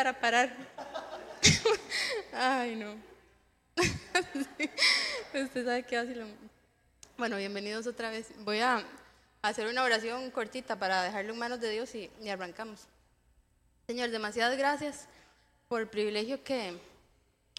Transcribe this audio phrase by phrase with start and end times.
[0.00, 0.56] para parar.
[2.32, 2.96] Ay, no.
[5.34, 6.16] Usted sabe qué hace.
[7.18, 8.32] Bueno, bienvenidos otra vez.
[8.38, 8.82] Voy a
[9.42, 12.86] hacer una oración cortita para dejarlo en manos de Dios y, y arrancamos.
[13.86, 15.06] Señor, demasiadas gracias
[15.68, 16.80] por el privilegio que,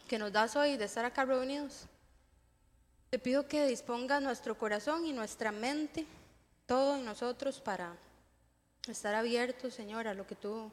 [0.08, 1.86] que nos das hoy de estar acá reunidos.
[3.12, 6.08] Te pido que dispongas nuestro corazón y nuestra mente,
[6.66, 7.96] todo en nosotros para
[8.88, 10.72] estar abiertos, Señor, a lo que tú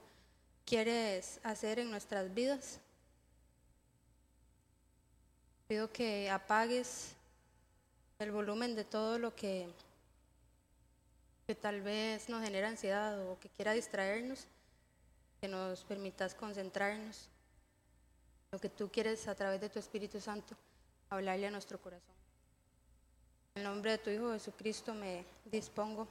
[0.69, 2.79] quieres hacer en nuestras vidas.
[5.67, 7.14] Pido que apagues
[8.18, 9.67] el volumen de todo lo que,
[11.46, 14.46] que tal vez nos genera ansiedad o que quiera distraernos,
[15.41, 17.30] que nos permitas concentrarnos
[18.44, 20.55] en lo que tú quieres a través de tu Espíritu Santo
[21.08, 22.14] hablarle a nuestro corazón.
[23.55, 26.07] En el nombre de tu Hijo Jesucristo me dispongo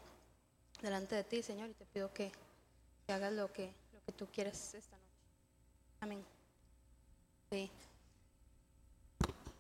[0.82, 2.32] delante de ti, Señor, y te pido que,
[3.08, 3.72] hagas lo que,
[4.08, 5.08] que tú quieres esta noche.
[6.00, 6.24] Amén.
[7.52, 7.70] Sí.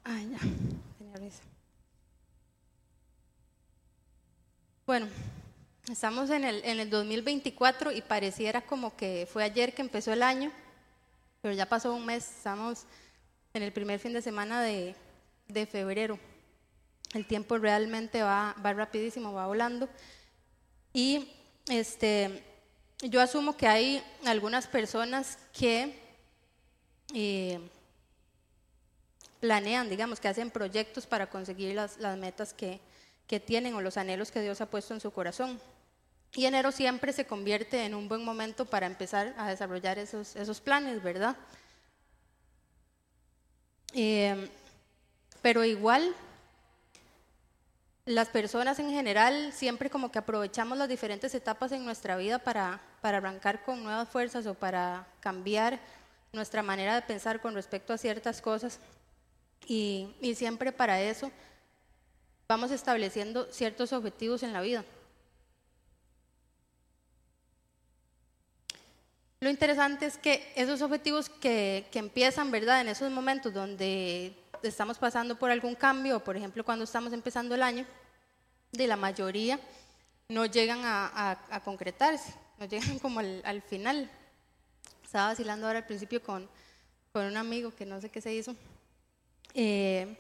[0.05, 0.39] Ay, ya,
[0.97, 1.31] Señor
[4.85, 5.07] Bueno,
[5.91, 10.23] estamos en el, en el 2024 y pareciera como que fue ayer que empezó el
[10.23, 10.49] año,
[11.41, 12.85] pero ya pasó un mes, estamos
[13.53, 14.95] en el primer fin de semana de,
[15.49, 16.17] de febrero.
[17.13, 19.89] El tiempo realmente va, va rapidísimo, va volando.
[20.93, 21.33] Y
[21.67, 22.45] este,
[23.01, 25.99] yo asumo que hay algunas personas que
[27.13, 27.59] eh,
[29.39, 32.79] planean, digamos, que hacen proyectos para conseguir las, metas que,
[33.27, 35.59] que, tienen o los anhelos que Dios ha puesto en su corazón.
[36.33, 40.59] Y enero siempre se convierte en un buen momento para empezar a desarrollar esos, esos
[40.59, 41.37] planes, ¿verdad?
[43.93, 44.49] Eh,
[45.41, 46.13] pero igual
[48.07, 52.79] las personas en general siempre como que aprovechamos las diferentes etapas en nuestra vida para,
[53.01, 55.77] para arrancar con nuevas fuerzas o para cambiar
[56.31, 58.79] nuestra manera de pensar con respecto a ciertas cosas.
[59.67, 61.29] Y, y siempre para eso
[62.47, 64.85] vamos estableciendo ciertos objetivos en la vida.
[69.41, 72.79] Lo interesante es que esos objetivos que, que, empiezan, ¿verdad?
[72.79, 77.63] En esos momentos donde estamos pasando por algún cambio, por ejemplo cuando estamos empezando el
[77.63, 77.85] año,
[78.71, 79.59] de la mayoría
[80.29, 84.09] no llegan a, concretarse, no llegan como al, final.
[85.03, 86.49] Estaba vacilando ahora al principio con,
[87.13, 88.55] con, un amigo que no sé qué se hizo,
[89.53, 90.17] eh,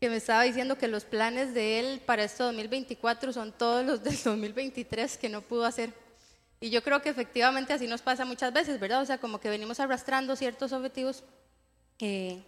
[0.00, 4.02] que me estaba diciendo que los planes de él para este 2024 son todos los
[4.02, 5.92] del 2023 que no pudo hacer.
[6.60, 9.02] Y yo creo que efectivamente así nos pasa muchas veces, ¿verdad?
[9.02, 11.24] O sea, como que venimos arrastrando ciertos objetivos
[11.98, 12.42] eh,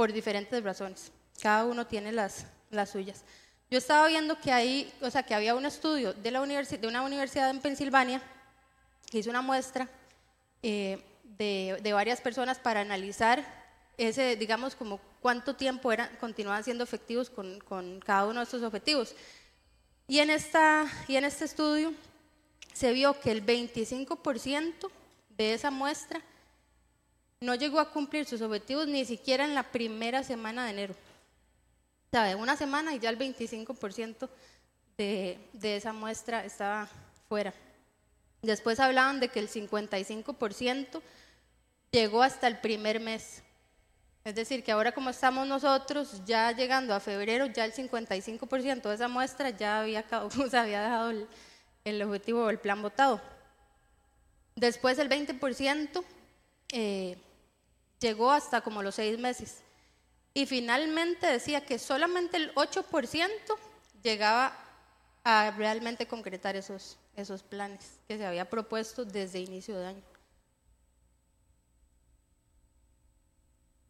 [0.00, 1.12] por diferentes razones.
[1.42, 3.22] Cada uno tiene las, las suyas.
[3.70, 7.02] Yo estaba viendo que hay, o sea, que había un estudio de, la de una
[7.02, 8.22] universidad en Pensilvania
[9.10, 9.90] que hizo una muestra
[10.62, 13.44] eh, de, de, varias personas para analizar
[13.98, 18.62] ese, digamos, como cuánto tiempo eran, continuaban siendo efectivos con, con cada uno de estos
[18.62, 19.14] objetivos.
[20.08, 21.92] Y en, esta, y en este estudio
[22.72, 24.90] se vio que el 25%
[25.36, 26.22] de esa muestra
[27.40, 30.94] no llegó a cumplir sus objetivos ni siquiera en la primera semana de enero.
[32.10, 34.28] Sea, una semana y ya el 25%
[34.98, 36.86] de, de esa muestra estaba
[37.28, 37.54] fuera.
[38.42, 41.00] Después hablaban de que el 55%
[41.90, 43.42] llegó hasta el primer mes.
[44.22, 48.94] Es decir, que ahora como estamos nosotros, ya llegando a febrero, ya el 55% de
[48.94, 50.04] esa muestra ya había,
[50.44, 51.26] o sea, había dejado el,
[51.84, 53.18] el objetivo o el plan votado.
[54.56, 56.04] Después el 20%
[56.72, 57.16] eh,
[58.00, 59.58] llegó hasta como los seis meses.
[60.32, 63.28] Y finalmente decía que solamente el 8%
[64.02, 64.56] llegaba
[65.24, 70.02] a realmente concretar esos, esos planes que se había propuesto desde inicio de año.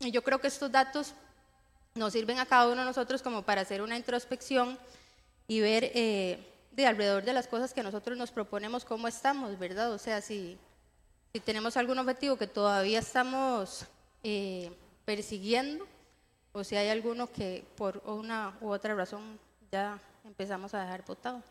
[0.00, 1.12] Y yo creo que estos datos
[1.94, 4.78] nos sirven a cada uno de nosotros como para hacer una introspección
[5.46, 6.38] y ver eh,
[6.72, 9.92] de alrededor de las cosas que nosotros nos proponemos cómo estamos, ¿verdad?
[9.92, 10.56] O sea, si,
[11.32, 13.84] si tenemos algún objetivo que todavía estamos
[14.22, 14.70] eh,
[15.04, 15.86] persiguiendo
[16.52, 19.38] o si hay alguno que por una u otra razón
[19.70, 21.42] ya empezamos a dejar votado.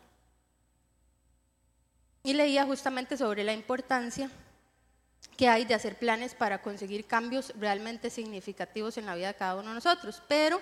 [2.22, 4.30] Y leía justamente sobre la importancia
[5.36, 9.56] que hay de hacer planes para conseguir cambios realmente significativos en la vida de cada
[9.56, 10.60] uno de nosotros, pero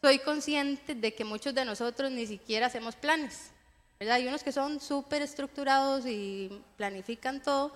[0.00, 3.50] soy consciente de que muchos de nosotros ni siquiera hacemos planes.
[3.98, 4.16] ¿verdad?
[4.16, 7.72] Hay unos que son súper estructurados y planifican todo,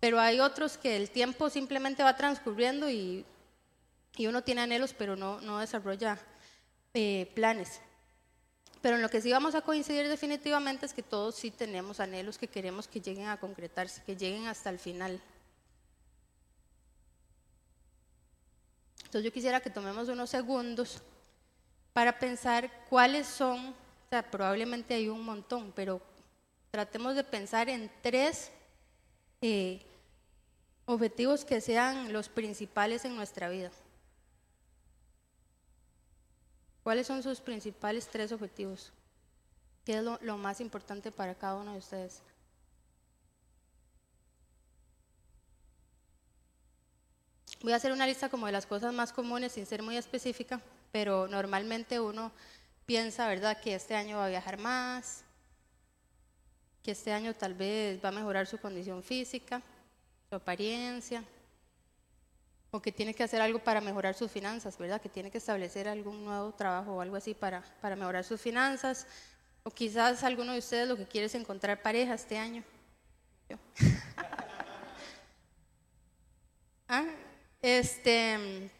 [0.00, 3.24] pero hay otros que el tiempo simplemente va transcurriendo y,
[4.16, 6.18] y uno tiene anhelos, pero no, no desarrolla
[6.94, 7.80] eh, planes.
[8.80, 12.38] Pero en lo que sí vamos a coincidir definitivamente es que todos sí tenemos anhelos
[12.38, 15.20] que queremos que lleguen a concretarse, que lleguen hasta el final.
[18.98, 21.02] Entonces yo quisiera que tomemos unos segundos
[21.92, 26.00] para pensar cuáles son, o sea, probablemente hay un montón, pero
[26.70, 28.52] tratemos de pensar en tres
[29.40, 29.87] eh,
[30.88, 33.70] objetivos que sean los principales en nuestra vida.
[36.82, 38.90] ¿Cuáles son sus principales tres objetivos?
[39.84, 42.22] ¿Qué es lo, más importante para cada uno de ustedes?
[47.60, 50.62] Voy a hacer una lista como de las cosas más comunes sin ser muy específica,
[50.90, 52.32] pero normalmente uno
[52.86, 55.22] piensa, ¿verdad?, que este año va a viajar más,
[56.82, 59.60] que este año tal vez va a mejorar su condición física,
[60.28, 61.24] su apariencia,
[62.70, 65.00] o que tiene que hacer algo para mejorar sus finanzas, ¿verdad?
[65.00, 69.06] Que tiene que establecer algún nuevo trabajo o algo así para, para mejorar sus finanzas.
[69.62, 72.62] O quizás alguno de ustedes lo que quiere es encontrar pareja este año.
[76.88, 77.06] ¿Ah?
[77.62, 78.70] Este,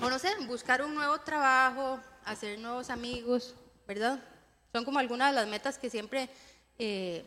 [0.00, 3.54] o no sé, buscar un nuevo trabajo, hacer nuevos amigos,
[3.86, 4.18] ¿verdad?
[4.72, 6.28] Son como algunas de las metas que siempre
[6.78, 7.24] eh,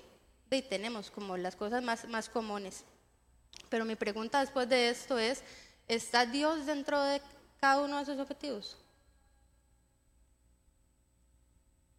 [0.69, 2.83] tenemos, como las cosas más, más comunes.
[3.69, 5.43] Pero mi pregunta después de esto es,
[5.87, 7.21] ¿está Dios dentro de
[7.59, 8.77] cada uno de esos objetivos?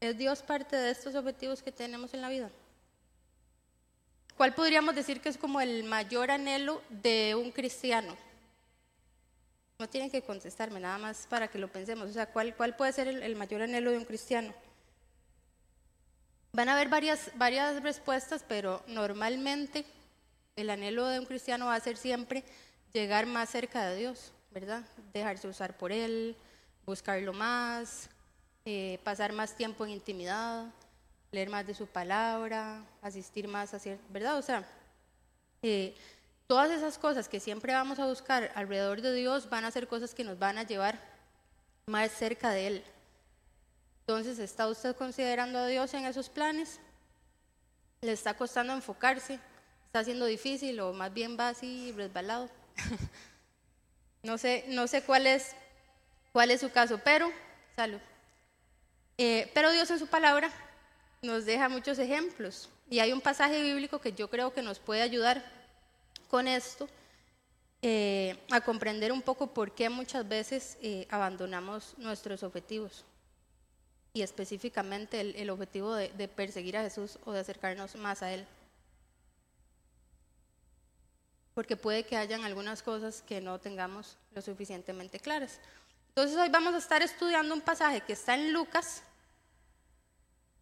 [0.00, 2.50] ¿Es Dios parte de estos objetivos que tenemos en la vida?
[4.36, 8.16] ¿Cuál podríamos decir que es como el mayor anhelo de un cristiano?
[9.78, 12.08] No tienen que contestarme, nada más para que lo pensemos.
[12.08, 14.54] O sea, ¿cuál, cuál puede ser el, mayor anhelo de un cristiano?
[16.52, 19.84] Van a haber varias, varias respuestas, pero normalmente
[20.60, 22.44] el anhelo de un cristiano va a ser siempre
[22.92, 24.84] llegar más cerca de Dios, ¿verdad?
[25.12, 26.36] Dejarse usar por Él,
[26.86, 28.08] buscarlo más,
[28.64, 30.66] eh, pasar más tiempo en intimidad,
[31.32, 34.38] leer más de su palabra, asistir más a cierto, ¿verdad?
[34.38, 34.64] O sea,
[35.62, 35.94] eh,
[36.50, 40.16] Todas esas cosas que siempre vamos a buscar alrededor de Dios van a ser cosas
[40.16, 40.98] que nos van a llevar
[41.86, 42.84] más cerca de Él.
[44.00, 46.80] Entonces, ¿está usted considerando a Dios en esos planes?
[48.00, 49.38] ¿Le está costando enfocarse?
[49.90, 52.48] ¿Está siendo difícil o más bien va así resbalado?
[54.22, 55.50] no sé, no sé cuál es,
[56.30, 57.28] cuál es su caso, pero,
[57.74, 57.98] salud.
[59.18, 60.48] Eh, pero Dios en su palabra
[61.22, 65.02] nos deja muchos ejemplos y hay un pasaje bíblico que yo creo que nos puede
[65.02, 65.44] ayudar
[66.28, 66.88] con esto
[67.82, 73.04] eh, a comprender un poco por qué muchas veces eh, abandonamos nuestros objetivos
[74.14, 78.46] y específicamente el, objetivo de, de, perseguir a Jesús o de acercarnos más a Él.
[81.60, 85.60] Porque puede que hayan algunas cosas que no tengamos lo suficientemente claras.
[86.08, 89.02] Entonces hoy vamos a estar estudiando un pasaje que está en Lucas,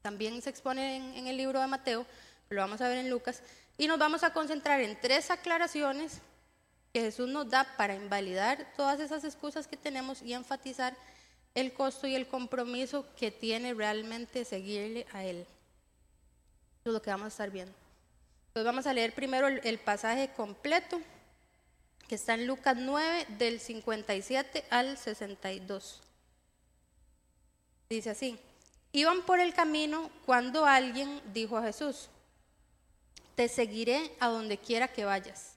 [0.03, 2.05] también se expone en, en el libro de Mateo,
[2.49, 3.45] lo vamos a ver en Lucas,
[3.77, 6.21] y nos vamos a concentrar en tres aclaraciones
[6.93, 10.97] que Jesús nos da para invalidar todas esas excusas que tenemos y enfatizar
[11.55, 15.47] el costo y el compromiso que tiene realmente seguirle a Él.
[16.81, 17.88] Eso es lo que vamos a estar viendo.
[18.65, 21.01] Vamos a leer primero el, pasaje completo
[22.09, 26.01] que está en Lucas 9 del 57 al 62.
[27.89, 28.39] Dice así,
[28.93, 32.09] iban por el camino cuando alguien dijo a Jesús,
[33.35, 35.55] te seguiré a donde quiera que vayas.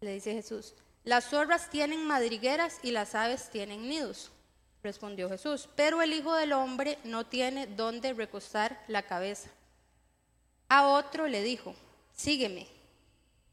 [0.00, 0.74] Le dice Jesús,
[1.04, 4.30] las zorras tienen madrigueras y las aves tienen nidos.
[4.82, 9.50] Respondió Jesús, pero el Hijo del Hombre no tiene dónde recostar la cabeza.
[10.68, 11.74] A otro le dijo,
[12.14, 12.66] sígueme.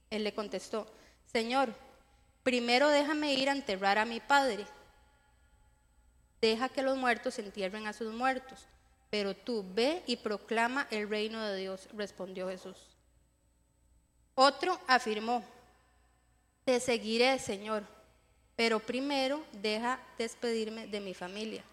[0.10, 0.88] Él le contestó,
[1.32, 1.74] Señor,
[2.44, 4.66] primero déjame ir a enterrar a mi padre.
[6.42, 8.68] Deja que los muertos entierren a sus muertos
[9.14, 12.76] pero tú ve y proclama el reino de Dios, respondió Jesús.
[14.34, 15.44] Otro afirmó,
[16.66, 17.84] te seguiré, Señor,
[18.56, 21.64] pero primero deja despedirme de mi familia.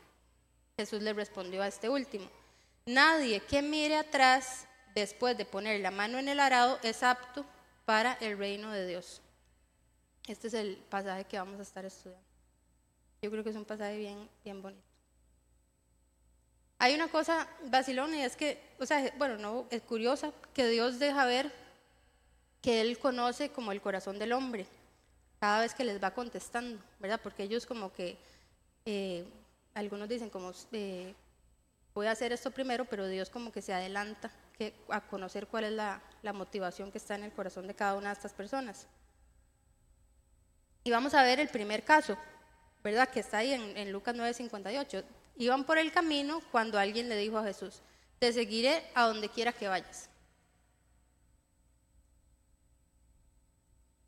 [0.77, 2.29] Jesús le respondió a este último,
[2.85, 7.45] nadie que mire atrás después de poner la mano en el arado es apto
[7.85, 9.21] para el reino de Dios.
[10.27, 12.25] Este es el pasaje que vamos a estar estudiando.
[13.23, 14.83] Yo creo que es un pasaje bien, bien bonito.
[16.79, 20.99] Hay una cosa vacilona y es que, o sea, bueno, no, es curiosa que Dios
[20.99, 21.53] deja ver
[22.63, 24.67] que Él conoce como el corazón del hombre
[25.41, 27.21] cada vez que les va contestando, ¿verdad?
[27.23, 28.19] Porque ellos como que,
[28.85, 29.27] eh,
[29.75, 31.15] algunos dicen como, eh,
[31.95, 34.31] voy a hacer esto primero, pero Dios como que se adelanta
[34.89, 36.03] a conocer cuál es la,
[36.33, 38.87] motivación que está en el corazón de cada una de estas personas.
[40.85, 42.17] Y vamos a ver el primer caso,
[42.83, 43.09] ¿verdad?
[43.09, 45.05] Que está ahí en, en Lucas 9:58.
[45.37, 47.83] Iban por el camino cuando alguien le dijo a Jesús,
[48.19, 50.11] te seguiré a donde quiera que vayas.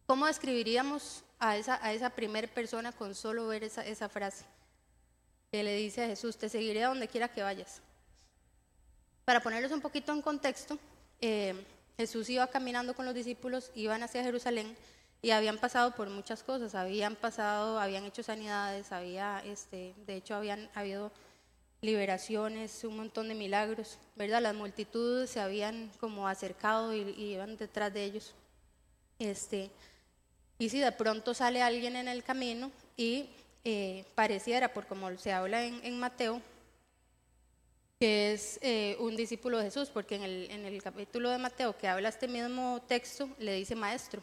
[0.07, 4.45] ¿Cómo describiríamos a esa, a esa primera persona con solo ver esa, esa frase?
[5.51, 7.81] Que le dice a Jesús, te seguiré a donde quiera que vayas.
[9.25, 10.79] Para ponerlos un poquito en contexto,
[11.21, 11.55] eh,
[11.97, 14.77] Jesús iba caminando con los discípulos, iban hacia Jerusalén
[15.21, 20.35] y habían pasado por muchas cosas, habían pasado, habían hecho sanidades, había, este, de hecho
[20.35, 21.13] habían habido
[21.81, 24.43] liberaciones, un montón de milagros, ¿verdad?
[24.43, 28.35] Las multitudes se habían como acercado y, iban detrás de ellos.
[29.21, 29.71] Este,
[30.59, 33.31] y si de pronto sale alguien en el camino y
[33.63, 36.43] eh, pareciera, por como se habla en Mateo,
[38.03, 41.79] que es eh, un discípulo de Jesús, porque en el, en el capítulo de Mateo
[41.79, 44.21] que habla este mismo texto, le dice maestro.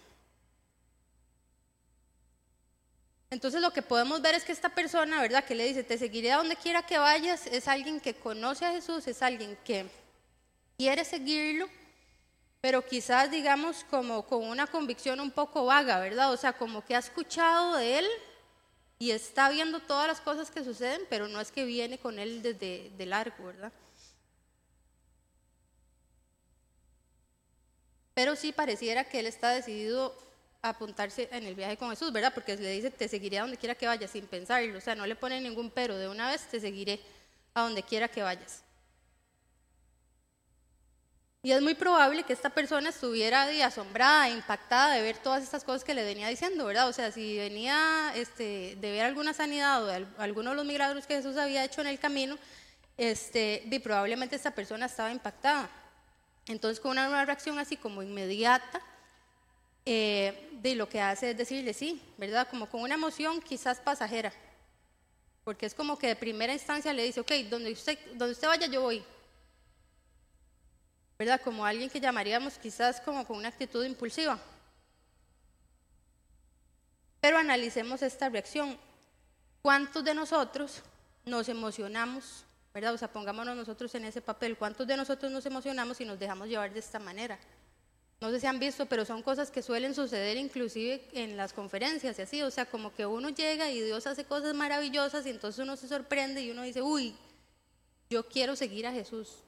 [3.29, 5.45] Entonces lo que podemos ver es que esta persona, ¿verdad?
[5.45, 8.73] Que le dice, te seguiré a donde quiera que vayas, es alguien que conoce a
[8.73, 9.85] Jesús, es alguien que
[10.77, 11.69] quiere seguirlo,
[12.59, 16.33] pero quizás digamos como con una convicción un poco vaga, ¿verdad?
[16.33, 18.07] O sea, como que ha escuchado de él
[18.99, 22.41] y está viendo todas las cosas que suceden, pero no es que viene con él
[22.41, 23.71] desde de largo, ¿verdad?
[28.13, 30.13] Pero sí pareciera que él está decidido
[30.61, 32.33] a apuntarse en el viaje con Jesús, ¿verdad?
[32.33, 35.07] Porque le dice, te seguiré a donde quiera que vayas, sin pensarlo, o sea, no
[35.07, 36.99] le pone ningún pero, de una vez te seguiré
[37.53, 38.63] a donde quiera que vayas.
[41.41, 45.85] Y es muy probable que esta persona estuviera asombrada, impactada de ver todas estas cosas
[45.85, 46.89] que le venía diciendo, ¿verdad?
[46.89, 51.07] O sea, si venía este, de ver alguna sanidad o de alguno de los milagros
[51.07, 52.37] que Jesús había hecho en el camino,
[52.97, 55.69] este, probablemente esta persona estaba impactada.
[56.47, 58.81] Entonces, con una, reacción así como inmediata,
[59.85, 62.49] eh, de lo que hace es decirle sí, ¿verdad?
[62.49, 64.33] Como con una emoción quizás pasajera,
[65.45, 69.01] porque es como que de primera instancia le dice, ok, donde usted vaya yo voy,
[71.19, 71.41] ¿verdad?
[71.43, 74.39] Como alguien que llamaríamos quizás como con una actitud impulsiva.
[77.19, 78.77] Pero analicemos esta reacción.
[79.61, 80.81] ¿Cuántos de nosotros
[81.25, 82.93] nos emocionamos, verdad?
[82.93, 84.57] O sea, pongámonos nosotros en ese papel.
[84.57, 87.37] ¿Cuántos de nosotros nos emocionamos y nos dejamos llevar de esta manera?
[88.21, 92.17] No sé si han visto, pero son cosas que suelen suceder inclusive en las conferencias
[92.17, 92.41] y así.
[92.43, 95.89] O sea, como que uno llega y Dios hace cosas maravillosas y entonces uno se
[95.89, 97.13] sorprende y uno dice, uy,
[98.09, 99.43] yo quiero seguir a Jesús.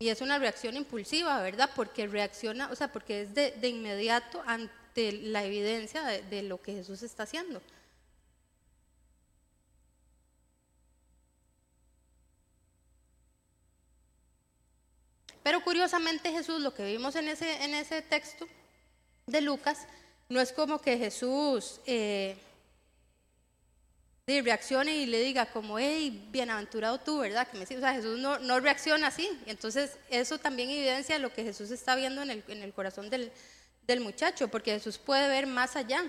[0.00, 1.70] Y es una reacción impulsiva, ¿verdad?
[1.74, 7.02] Porque reacciona, o sea, porque es de, inmediato ante la evidencia de, lo que Jesús
[7.02, 7.60] está haciendo.
[15.42, 18.46] Pero curiosamente Jesús, lo que vimos en ese, en ese texto
[19.26, 19.88] de Lucas,
[20.28, 22.36] no es como que Jesús eh,
[24.42, 27.48] reaccione y le diga como, hey, bienaventurado tú, ¿verdad?
[27.48, 29.26] Que me, o sea, Jesús no, no, reacciona así.
[29.46, 33.32] Entonces, eso también evidencia lo que Jesús está viendo en el, en el corazón del,
[33.86, 36.04] del muchacho, porque Jesús puede ver más allá.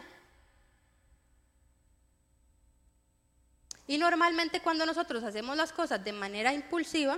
[3.87, 7.17] Y normalmente cuando nosotros hacemos las cosas de manera impulsiva,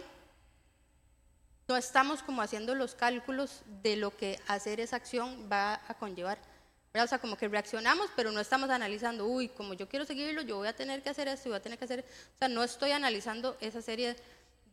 [1.67, 6.50] no estamos como haciendo los cálculos de lo que hacer esa acción va a conllevar.
[6.93, 10.57] O sea, como que reaccionamos, pero no estamos analizando, uy, como yo quiero seguirlo, yo
[10.57, 12.01] voy a tener que hacer esto voy a tener que hacer...
[12.35, 14.17] O sea, no estoy analizando esa serie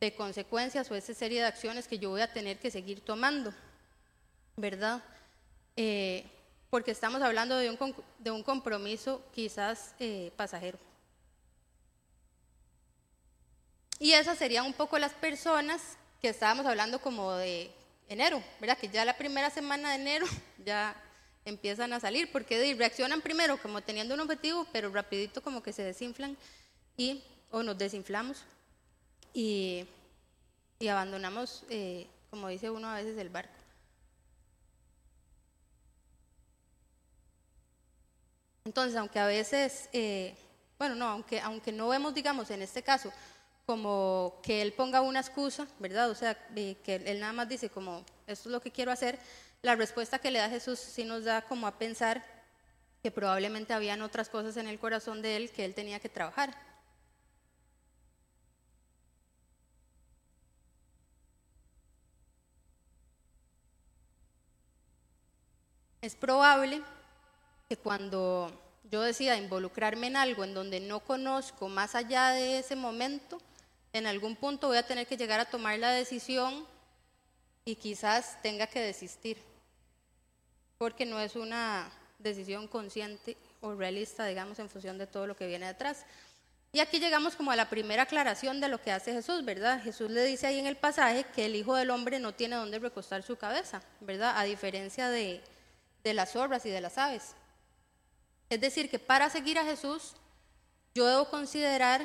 [0.00, 3.54] de consecuencias o esa serie de acciones que yo voy a tener que seguir tomando,
[4.56, 5.02] ¿verdad?
[5.76, 6.24] Eh,
[6.70, 10.78] porque estamos hablando de un, de un compromiso quizás eh, pasajero.
[14.00, 17.70] Y esas serían un poco las personas que estábamos hablando como de
[18.08, 18.78] enero, ¿verdad?
[18.78, 20.26] Que ya la primera semana de enero
[20.64, 20.96] ya
[21.48, 25.82] empiezan a salir, porque reaccionan primero como teniendo un objetivo, pero rapidito como que se
[25.82, 26.36] desinflan
[26.96, 28.44] y o nos desinflamos
[29.32, 29.86] y,
[30.78, 33.54] y abandonamos, eh, como dice uno a veces, el barco.
[38.64, 40.36] Entonces, aunque a veces, eh,
[40.78, 43.10] bueno, no, aunque, aunque no vemos, digamos, en este caso,
[43.64, 46.10] como que él ponga una excusa, ¿verdad?
[46.10, 49.18] O sea, que él nada más dice como, esto es lo que quiero hacer,
[49.62, 52.24] la respuesta que le da Jesús sí nos da como a pensar
[53.02, 56.54] que probablemente habían otras cosas en el corazón de él que él tenía que trabajar.
[66.00, 66.82] Es probable
[67.68, 68.52] que cuando
[68.90, 73.38] yo decida involucrarme en algo en donde no conozco más allá de ese momento,
[73.92, 76.66] en algún punto voy a tener que llegar a tomar la decisión
[77.68, 79.36] y quizás tenga que desistir,
[80.78, 85.46] porque no es una decisión consciente o realista, digamos, en función de todo lo que
[85.46, 86.06] viene detrás.
[86.72, 89.82] Y aquí llegamos como a la primera aclaración de lo que hace Jesús, ¿verdad?
[89.82, 92.78] Jesús le dice ahí en el pasaje que el Hijo del Hombre no tiene dónde
[92.78, 94.38] recostar su cabeza, ¿verdad?
[94.38, 95.42] A diferencia de,
[96.04, 97.34] de las zorras y de las aves.
[98.48, 100.14] Es decir, que para seguir a Jesús,
[100.94, 102.00] yo debo considerar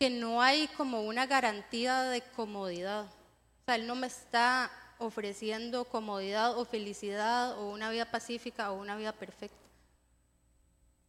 [0.00, 3.04] que no hay como una garantía de comodidad.
[3.04, 8.80] O sea, Él no me está ofreciendo comodidad o felicidad o una vida pacífica o
[8.80, 9.56] una vida perfecta.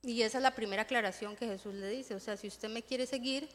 [0.03, 2.15] Y esa es la primera aclaración que Jesús le dice.
[2.15, 3.50] O sea, si usted me quiere seguir,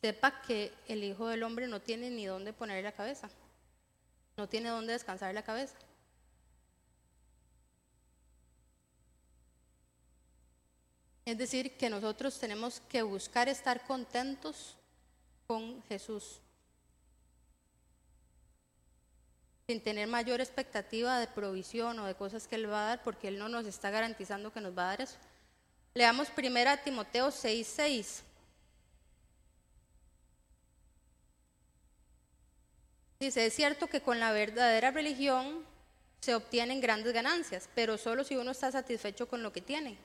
[0.00, 3.30] sepa que el Hijo del Hombre no tiene ni dónde poner la cabeza.
[4.36, 5.76] No tiene dónde descansar la cabeza.
[11.24, 14.76] Es decir, que nosotros tenemos que buscar estar contentos
[15.46, 16.40] con Jesús,
[19.66, 23.28] sin tener mayor expectativa de provisión o de cosas que Él va a dar, porque
[23.28, 25.16] Él no nos está garantizando que nos va a dar eso.
[25.94, 28.22] Leamos primero a Timoteo 6:6.
[33.18, 35.64] Dice, es cierto que con la verdadera religión
[36.20, 39.98] se obtienen grandes ganancias, pero solo si uno está satisfecho con lo que tiene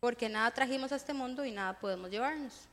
[0.00, 2.69] porque nada trajimos a este mundo y nada podemos llevarnos.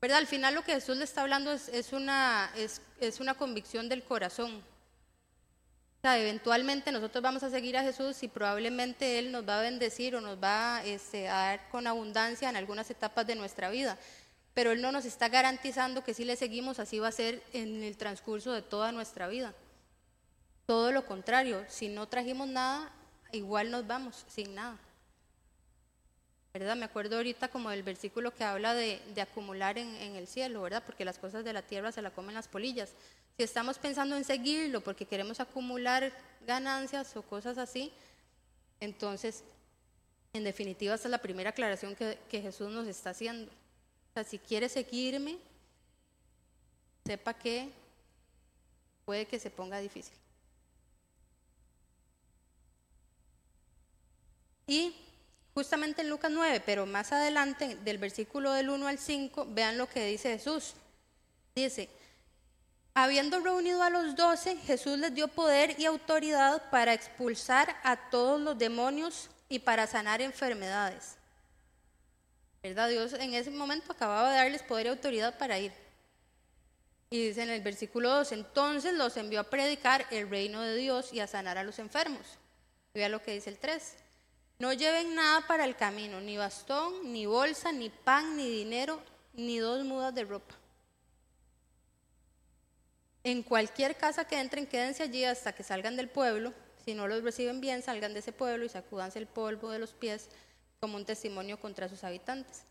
[0.00, 0.18] ¿Verdad?
[0.18, 4.56] Al final lo que Jesús le está hablando es, una, es, una convicción del corazón.
[4.56, 9.62] O sea, eventualmente nosotros vamos a seguir a Jesús y probablemente Él nos va a
[9.62, 13.98] bendecir o nos va este, a dar con abundancia en algunas etapas de nuestra vida.
[14.54, 17.82] Pero Él no nos está garantizando que si le seguimos así va a ser en
[17.82, 19.52] el transcurso de toda nuestra vida.
[20.66, 22.92] Todo lo contrario, si no trajimos nada,
[23.32, 24.78] igual nos vamos sin nada.
[26.58, 26.76] ¿Verdad?
[26.76, 30.82] Me acuerdo ahorita como del versículo que habla de, acumular en, el cielo, ¿verdad?
[30.84, 32.90] Porque las cosas de la tierra se la comen las polillas.
[33.36, 36.12] Si estamos pensando en seguirlo porque queremos acumular
[36.46, 37.92] ganancias o cosas así,
[38.80, 39.44] entonces,
[40.32, 43.50] en definitiva, esta es la primera aclaración que, que Jesús nos está haciendo.
[43.52, 45.38] O sea, si quiere seguirme,
[47.06, 47.70] sepa que
[49.04, 50.14] puede que se ponga difícil.
[54.66, 54.92] Y
[55.58, 59.88] justamente en Lucas 9, pero más adelante, del versículo del 1 al 5, vean lo
[59.88, 60.74] que dice Jesús.
[61.52, 61.90] Dice,
[62.94, 68.40] habiendo reunido a los doce, Jesús les dio poder y autoridad para expulsar a todos
[68.40, 71.16] los demonios y para sanar enfermedades.
[72.62, 72.88] ¿Verdad?
[72.90, 75.72] Dios en ese momento acababa de darles poder y autoridad para ir.
[77.10, 81.12] Y dice en el versículo 2, entonces los envió a predicar el reino de Dios
[81.12, 82.38] y a sanar a los enfermos.
[82.94, 83.96] Vean lo que dice el 3.
[84.58, 89.00] No lleven nada para el camino, ni bastón, ni bolsa, ni pan, ni dinero,
[89.34, 90.54] ni dos mudas de ropa.
[93.22, 96.52] En cualquier casa que entren, quédense allí hasta que salgan del pueblo.
[96.84, 99.92] Si no los reciben bien, salgan de ese pueblo y sacudanse el polvo de los
[99.92, 100.28] pies
[100.80, 102.64] como un testimonio contra sus habitantes.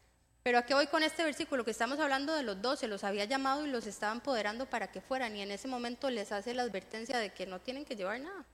[0.43, 3.65] Pero aquí voy con este versículo que estamos hablando de los doce, los había llamado
[3.65, 7.17] y los estaba empoderando para que fueran y en ese momento les hace la advertencia
[7.17, 8.45] de que no tienen que llevar nada.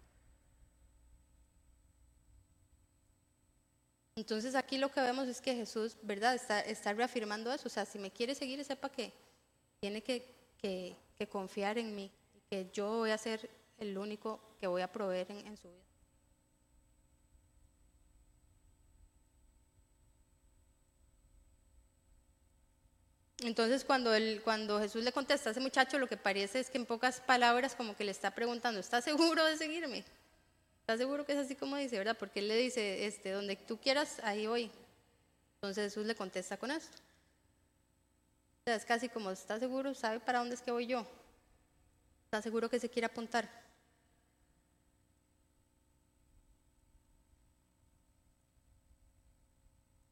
[4.16, 6.36] Entonces aquí lo que vemos es que Jesús, ¿verdad?
[6.36, 7.68] Está, reafirmando eso.
[7.68, 9.12] O sea, si me quiere seguir, sepa que
[9.80, 10.32] tiene que,
[11.30, 12.12] confiar en mí
[12.50, 15.84] que yo voy a ser el único que voy a proveer en, su vida.
[23.40, 24.12] Entonces cuando,
[24.44, 27.76] cuando Jesús le contesta a ese muchacho, lo que parece es que en pocas palabras
[27.76, 30.04] como que le está preguntando, ¿estás seguro de seguirme?
[30.84, 32.18] ¿Estás seguro que es así como dice, verdad?
[32.20, 34.70] Porque él le dice, este, donde tú quieras, ahí voy.
[35.56, 36.98] Entonces Jesús le contesta con esto.
[38.60, 39.94] O sea, es casi como, ¿está seguro?
[39.94, 41.08] ¿Sabe para dónde es que voy yo?
[42.26, 43.50] ¿Está seguro que se quiere apuntar?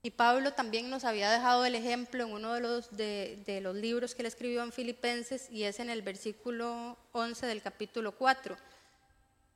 [0.04, 3.76] Y Pablo también nos había dejado el ejemplo en uno de los, de, de los
[3.76, 8.71] libros que él escribió en Filipenses y es en el versículo 11 del capítulo 4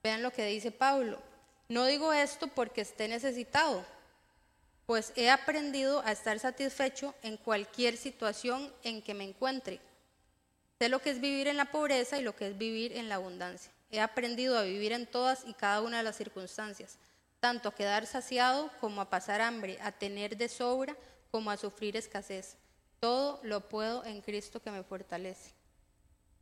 [0.06, 1.20] Vean lo que dice Pablo.
[1.68, 3.84] No digo esto porque esté necesitado,
[4.86, 9.82] pues he aprendido a estar satisfecho en cualquier situación en que me encuentre.
[10.78, 13.16] Sé lo que es vivir en la pobreza y lo que es vivir en la
[13.16, 13.72] abundancia.
[13.90, 17.00] He aprendido a vivir en todas y cada una de las circunstancias,
[17.40, 20.96] tanto a quedar saciado como a pasar hambre, a tener de sobra
[21.32, 22.58] como a sufrir escasez.
[23.00, 25.55] Todo lo puedo en Cristo que me fortalece.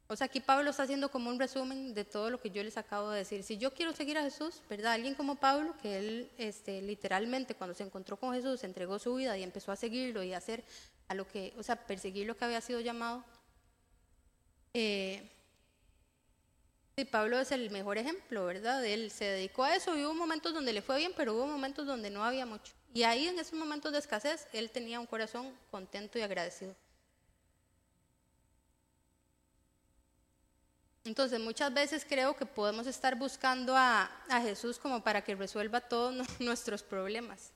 [0.07, 2.77] O sea, aquí Pablo está haciendo como un resumen de todo lo que yo les
[2.77, 3.43] acabo de decir.
[3.43, 4.93] Si yo quiero seguir a Jesús, ¿verdad?
[4.93, 9.37] Alguien como Pablo, que él este, literalmente cuando se encontró con Jesús, entregó su vida
[9.37, 10.63] y empezó a seguirlo y a hacer
[11.07, 13.23] a lo que, o sea, perseguir lo que había sido llamado.
[14.73, 15.29] Eh,
[16.97, 18.83] sí, Pablo es el mejor ejemplo, ¿verdad?
[18.85, 21.87] Él se dedicó a eso y hubo momentos donde le fue bien, pero hubo momentos
[21.87, 22.73] donde no había mucho.
[22.93, 26.75] Y ahí en esos momentos de escasez, él tenía un corazón contento y agradecido.
[31.05, 35.81] Entonces muchas veces creo que podemos estar buscando a, a Jesús como para que resuelva
[35.81, 37.51] todos nuestros problemas.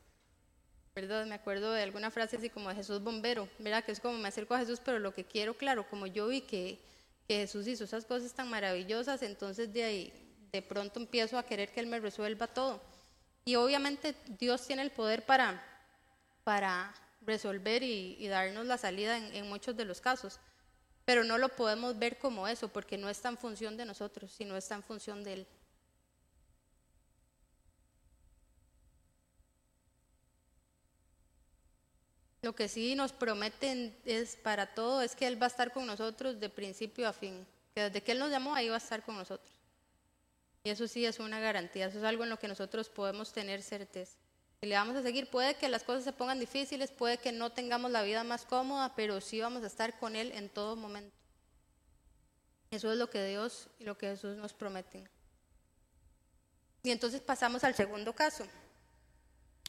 [0.94, 1.26] ¿Verdad?
[1.28, 3.84] Me acuerdo de alguna frase así como de Jesús bombero, ¿verdad?
[3.84, 6.42] Que es como me acerco a Jesús, pero lo que quiero, claro, como yo vi
[6.42, 6.80] que,
[7.28, 10.14] que Jesús hizo esas cosas tan maravillosas, entonces de ahí
[10.52, 12.82] de pronto empiezo a querer que Él me resuelva todo.
[13.46, 15.64] Y obviamente Dios tiene el poder para,
[16.44, 20.40] para resolver y, darnos la salida en, en muchos de los casos
[21.08, 24.58] pero no lo podemos ver como eso, porque no está en función de nosotros, sino
[24.58, 25.48] está en función de Él.
[32.42, 35.88] Lo que sí nos prometen es para todo es que Él va a estar con
[35.88, 39.02] nosotros de principio a fin, que desde que Él nos llamó ahí va a estar
[39.02, 39.54] con nosotros.
[40.66, 43.64] Y eso sí es una garantía, eso es algo en lo que nosotros podemos tener
[43.64, 44.18] certeza.
[44.62, 47.92] Le vamos a seguir, puede que las cosas se pongan difíciles, puede que no tengamos
[47.92, 51.16] la vida más cómoda, pero sí vamos a estar con Él en todo momento.
[52.72, 55.08] Eso es lo que Dios y lo que Jesús nos prometen.
[56.84, 58.46] Y entonces pasamos al segundo caso.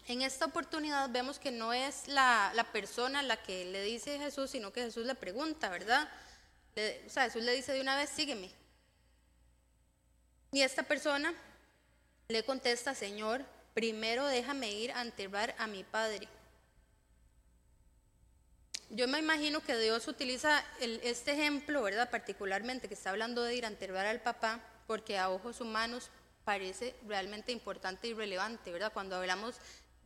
[0.07, 4.51] En esta oportunidad vemos que no es la, persona la que le dice a Jesús,
[4.51, 6.09] sino que Jesús le pregunta, ¿verdad?
[7.07, 8.51] o sea, Jesús le dice de una vez, sígueme.
[10.53, 11.35] Y esta persona
[12.29, 13.45] le contesta, Señor,
[13.79, 16.27] primero déjame ir a enterrar a mi padre.
[18.91, 22.11] Yo me imagino que Dios utiliza este ejemplo, ¿verdad?
[22.11, 26.11] Particularmente que está hablando de ir a enterrar al papá, porque a ojos humanos
[26.43, 28.93] parece realmente importante y relevante, ¿verdad?
[28.93, 29.55] Cuando hablamos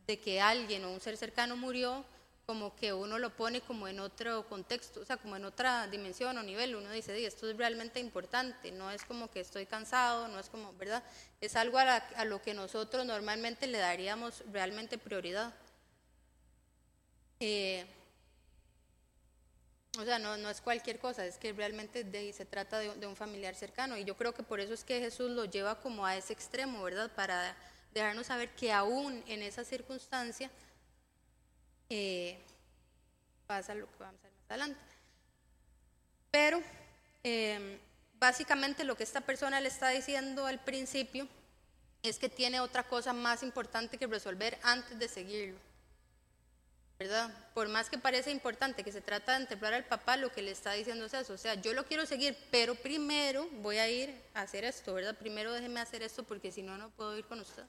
[0.06, 2.04] de que alguien o un ser cercano murió,
[2.46, 6.36] como que uno lo pone como en otro contexto, o sea, como en otra dimensión
[6.36, 10.38] o nivel, uno dice, esto es realmente importante, no es como que estoy cansado, no
[10.40, 11.02] es como, ¿verdad?
[11.40, 15.54] Es algo a, lo que nosotros normalmente le daríamos realmente prioridad.
[17.40, 17.86] Eh,
[19.98, 23.16] o sea, no, no, es cualquier cosa, es que realmente de, se trata de, un
[23.16, 23.96] familiar cercano.
[23.98, 26.82] Y yo creo que por eso es que Jesús lo lleva como a ese extremo,
[26.82, 27.10] ¿verdad?
[27.14, 27.54] Para
[27.92, 30.50] dejarnos saber que aún en esa circunstancia,
[31.94, 32.38] eh,
[33.46, 34.80] pasa lo que vamos a ver más adelante.
[36.30, 36.62] Pero
[37.22, 37.78] em,
[38.18, 41.28] básicamente lo que esta persona le está diciendo al principio
[42.02, 45.58] es que tiene otra cosa más importante que resolver antes de seguirlo.
[46.98, 47.30] ¿verdad?
[47.52, 50.52] Por más que parece importante que se trata de enterrar al papá, lo que le
[50.52, 51.34] está diciendo es eso.
[51.34, 55.16] O sea, yo lo quiero seguir, pero primero voy a ir a hacer esto, ¿verdad?
[55.16, 57.64] Primero déjeme hacer esto porque si no, no puedo ir con usted.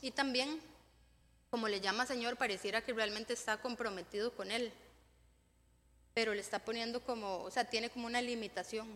[0.00, 0.60] Y también,
[1.50, 4.72] como le llama Señor, pareciera que realmente está comprometido con Él,
[6.14, 8.88] pero le está poniendo como, o sea, tiene como una limitación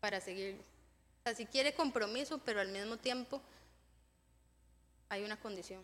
[0.00, 0.60] para seguirlo.
[0.60, 3.40] O sea, si quiere compromiso, pero al mismo tiempo
[5.08, 5.82] hay una condición.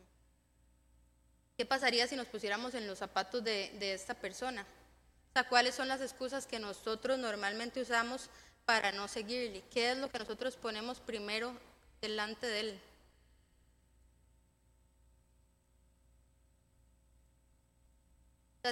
[1.57, 4.63] ¿Qué pasaría si nos pusiéramos en los zapatos de, de esta persona?
[4.63, 8.29] O sea, ¿cuáles son las excusas que nosotros normalmente usamos
[8.65, 9.63] para no seguirle?
[9.71, 11.53] ¿Qué es lo que nosotros ponemos primero
[12.01, 12.81] delante de él?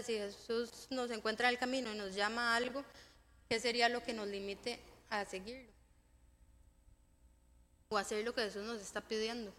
[0.00, 2.82] Si Jesús nos encuentra en el camino y nos llama a algo,
[3.48, 5.70] ¿qué sería lo que nos limite a seguirlo?
[7.90, 9.52] O hacer lo que Jesús nos está pidiendo.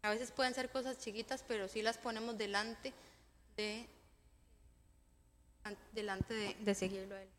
[0.00, 2.94] A veces pueden ser cosas chiquitas, pero sí las ponemos delante
[3.56, 3.86] de,
[5.92, 7.33] delante de, de seguirlo a Él.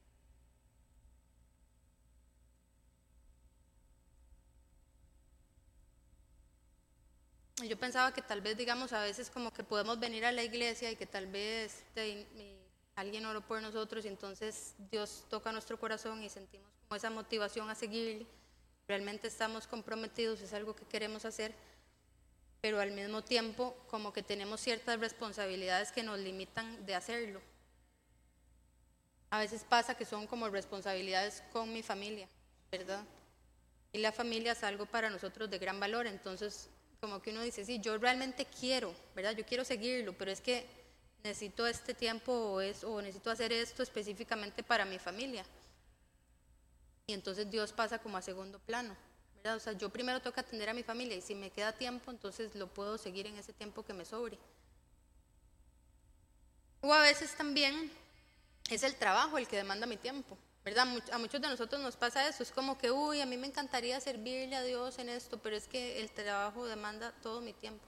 [7.63, 10.91] Yo pensaba que tal vez, digamos, a veces como que podemos venir a la iglesia
[10.91, 11.83] y que tal vez
[12.95, 17.69] alguien oró por nosotros y entonces Dios toca nuestro corazón y sentimos como esa motivación
[17.69, 18.25] a seguirle.
[18.87, 21.55] Realmente estamos comprometidos, es algo que queremos hacer,
[22.61, 27.41] pero al mismo tiempo como que tenemos ciertas responsabilidades que nos limitan de hacerlo.
[29.29, 32.27] A veces pasa que son como responsabilidades con mi familia,
[32.69, 33.03] ¿verdad?
[33.93, 36.69] Y la familia es algo para nosotros de gran valor, entonces
[37.05, 39.35] como que uno dice, sí, yo realmente quiero, ¿verdad?
[39.35, 40.65] Yo quiero seguirlo, pero es que
[41.23, 45.45] necesito este tiempo o, es, o necesito hacer esto específicamente para mi familia.
[47.05, 48.97] Y entonces Dios pasa como a segundo plano.
[49.43, 52.55] O sea, yo primero que atender a mi familia y si me queda tiempo, entonces
[52.55, 54.39] lo puedo seguir en ese tiempo que me sobre.
[56.81, 57.91] O a veces también
[58.71, 60.35] es el trabajo el que demanda mi tiempo.
[60.65, 60.87] ¿Verdad?
[61.11, 63.99] A muchos de nosotros nos pasa eso, es como que, uy, a mí me encantaría
[63.99, 67.85] servirle a Dios en esto, pero es que el trabajo demanda todo mi tiempo.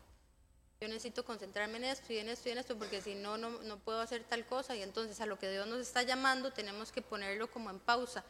[0.80, 3.50] Yo necesito concentrarme en esto y en esto y en esto, porque si no, no,
[3.64, 6.92] no puedo hacer tal cosa y entonces a lo que Dios nos está llamando tenemos
[6.92, 8.24] que ponerlo como en pausa.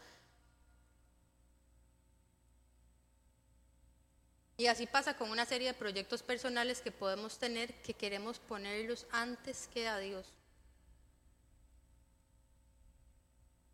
[4.55, 9.07] Y así pasa con una serie de proyectos personales que podemos tener que queremos ponerlos
[9.11, 10.36] antes que a Dios.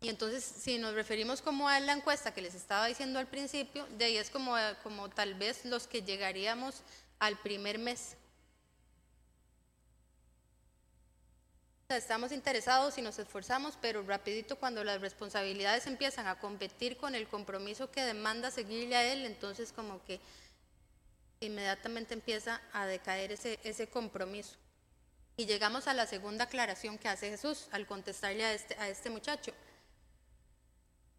[0.04, 3.86] Y entonces, si nos referimos como a la encuesta que les estaba diciendo al principio,
[3.96, 6.82] de ahí es como, como tal vez los que llegaríamos
[7.18, 8.18] al primer mes.
[11.88, 17.26] estamos interesados y nos esforzamos, pero rapidito cuando las responsabilidades empiezan a competir con el
[17.28, 20.20] compromiso que demanda seguirle a él, entonces como que
[21.40, 24.56] inmediatamente empieza a decaer ese, ese compromiso.
[25.36, 29.08] Y llegamos a la segunda aclaración que hace Jesús al contestarle a este, a este
[29.08, 29.54] muchacho.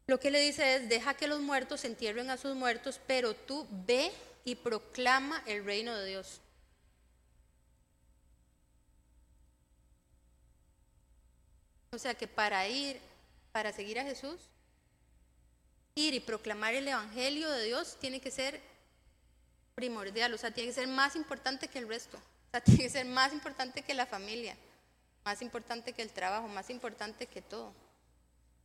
[0.08, 3.68] Lo que le dice es, deja que los muertos entierren a sus muertos, pero tú
[3.72, 4.12] ve
[4.44, 6.42] y proclama el reino de Dios.
[11.92, 13.00] O sea que para ir,
[13.52, 14.50] para seguir a Jesús,
[15.96, 18.62] ir y proclamar el Evangelio de Dios tiene que ser
[19.76, 22.90] primordial, o sea, tiene que ser más importante que el resto, o sea, tiene que
[22.90, 24.56] ser más importante que la familia,
[25.24, 27.74] más importante que el trabajo, más importante que todo.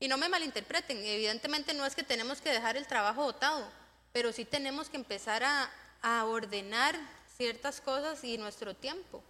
[0.01, 3.71] Y no me malinterpreten, evidentemente no es que tenemos que dejar el trabajo votado,
[4.13, 6.99] pero sí tenemos que empezar a, a ordenar
[7.37, 9.23] ciertas cosas y nuestro tiempo.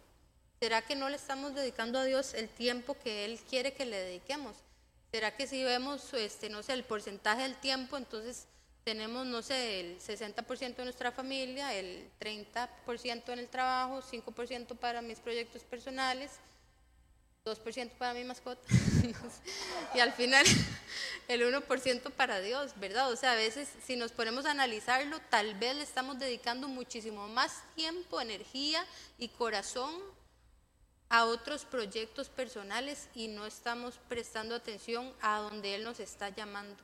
[0.60, 3.96] ¿Será que no le estamos dedicando a Dios el tiempo que Él quiere que le
[3.96, 4.56] dediquemos?
[5.10, 8.46] ¿Será que si vemos, este, no sé, el porcentaje del tiempo, entonces
[8.84, 15.02] tenemos, no sé, el 60% de nuestra familia, el 30% en el trabajo, 5% para
[15.02, 16.32] mis proyectos personales,
[17.46, 18.60] 2% para mi mascota
[19.94, 20.44] y al final
[21.28, 23.10] el 1% para Dios, ¿verdad?
[23.10, 27.28] O sea, a veces si nos ponemos a analizarlo, tal vez le estamos dedicando muchísimo
[27.28, 28.84] más tiempo, energía
[29.16, 29.90] y corazón
[31.08, 36.76] a otros proyectos personales y no estamos prestando atención a donde Él nos está llamando.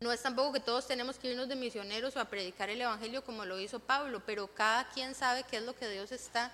[0.00, 3.22] No es tampoco que todos tenemos que irnos de misioneros o a predicar el Evangelio
[3.22, 6.52] como lo hizo Pablo, pero cada quien sabe qué es lo que Dios está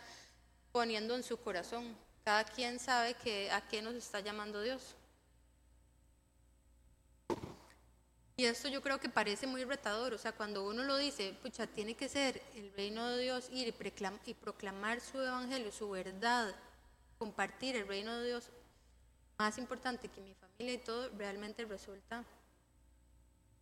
[0.72, 2.05] poniendo en su corazón.
[2.26, 4.96] Cada quien sabe que, a qué nos está llamando Dios.
[8.36, 11.68] Y esto yo creo que parece muy retador, o sea, cuando uno lo dice, pucha,
[11.68, 13.72] tiene que ser el reino de Dios, ir
[14.26, 16.52] y proclamar su evangelio, su verdad,
[17.16, 18.50] compartir el reino de Dios,
[19.38, 22.24] más importante que mi familia y todo, realmente resulta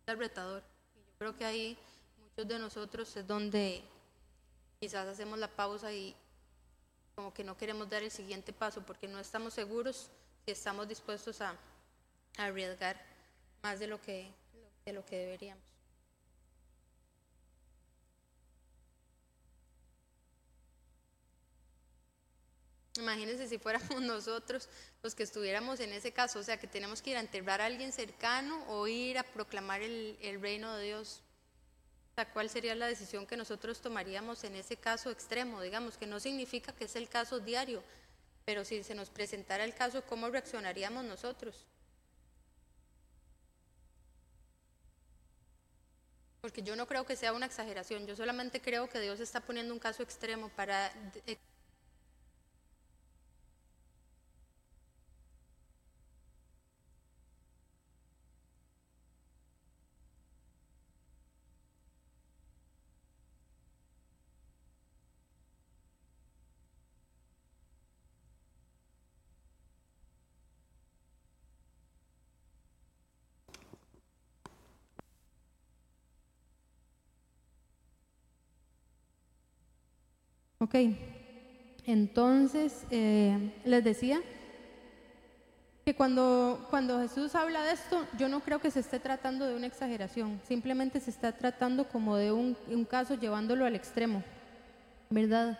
[0.07, 0.63] retador.
[0.95, 1.77] Y yo creo que ahí
[2.17, 3.83] muchos de nosotros es donde
[4.79, 6.15] quizás hacemos la pausa y
[7.15, 10.09] como que no queremos dar el siguiente paso porque no estamos seguros
[10.45, 11.57] si estamos dispuestos a
[12.37, 13.01] arriesgar
[13.63, 14.31] más de lo que
[14.85, 15.63] de lo que deberíamos.
[22.97, 24.69] Imagínense si fuéramos nosotros
[25.01, 27.65] los que estuviéramos en ese caso, o sea, que tenemos que ir a enterrar a
[27.65, 31.21] alguien cercano o ir a proclamar el, el reino de Dios.
[32.23, 35.61] ¿Cuál sería la decisión que nosotros tomaríamos en ese caso extremo?
[35.61, 37.83] Digamos, que no significa que es el caso diario,
[38.45, 41.65] pero si se nos presentara el caso, ¿cómo reaccionaríamos nosotros?
[46.45, 49.73] porque yo no creo que sea una exageración, yo solamente creo que Dios está poniendo
[49.73, 50.93] un caso extremo para...
[80.57, 80.75] Ok,
[81.85, 84.21] entonces eh, les decía
[85.83, 89.55] que cuando, cuando Jesús habla de esto, yo no creo que se esté tratando de
[89.55, 94.23] una exageración, simplemente se está tratando como de un, un caso llevándolo al extremo,
[95.09, 95.59] ¿verdad?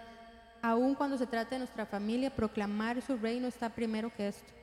[0.61, 4.53] Aún cuando se trata de nuestra familia, proclamar su reino está primero que esto.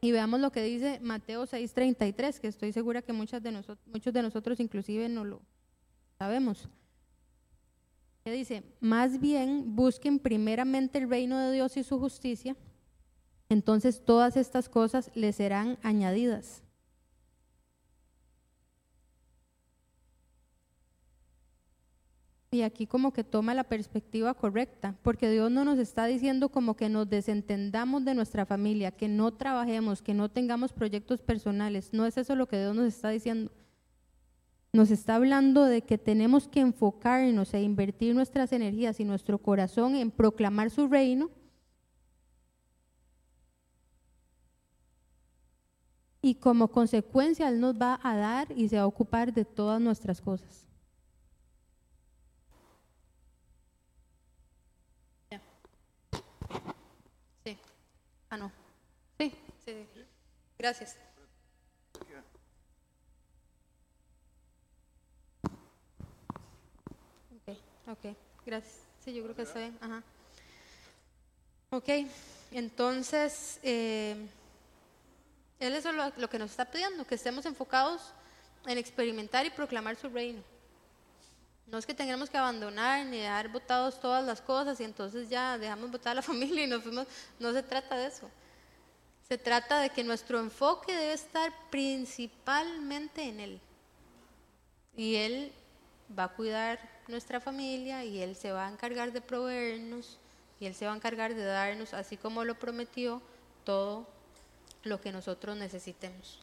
[0.00, 4.12] Y veamos lo que dice Mateo 6:33, que estoy segura que muchas de nosotros, muchos
[4.12, 5.40] de nosotros inclusive no lo
[6.18, 6.68] sabemos
[8.24, 12.56] dice, más bien busquen primeramente el reino de Dios y su justicia,
[13.48, 16.62] entonces todas estas cosas les serán añadidas.
[22.50, 26.76] Y aquí como que toma la perspectiva correcta, porque Dios no nos está diciendo como
[26.76, 31.92] que nos desentendamos de nuestra familia, que no trabajemos, que no tengamos proyectos personales.
[31.92, 33.52] No es eso lo que Dios nos está diciendo
[34.72, 39.96] nos está hablando de que tenemos que enfocarnos e invertir nuestras energías y nuestro corazón
[39.96, 41.30] en proclamar su reino.
[46.20, 49.80] Y como consecuencia Él nos va a dar y se va a ocupar de todas
[49.80, 50.66] nuestras cosas.
[57.44, 57.56] Sí.
[58.28, 58.52] Ah, no.
[59.18, 59.32] Sí,
[59.64, 60.04] sí, sí.
[60.58, 61.07] Gracias.
[67.88, 68.74] Ok, gracias.
[69.02, 69.78] Sí, yo creo que está bien.
[69.80, 70.02] Ajá.
[71.70, 71.88] Ok,
[72.52, 74.14] entonces, eh,
[75.58, 78.12] Él es lo, lo que nos está pidiendo, que estemos enfocados
[78.66, 80.42] en experimentar y proclamar su reino.
[81.66, 85.56] No es que tengamos que abandonar ni dejar botados todas las cosas y entonces ya
[85.56, 87.06] dejamos botar a la familia y nos fuimos.
[87.38, 88.30] No se trata de eso.
[89.26, 93.60] Se trata de que nuestro enfoque debe estar principalmente en Él.
[94.94, 95.52] Y Él
[96.18, 100.18] va a cuidar nuestra familia y Él se va a encargar de proveernos
[100.60, 103.22] y Él se va a encargar de darnos, así como lo prometió,
[103.64, 104.06] todo
[104.84, 106.40] lo que nosotros necesitemos.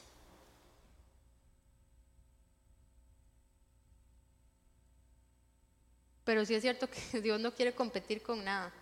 [6.23, 8.73] Pero sí es cierto que Dios no quiere competir con nada.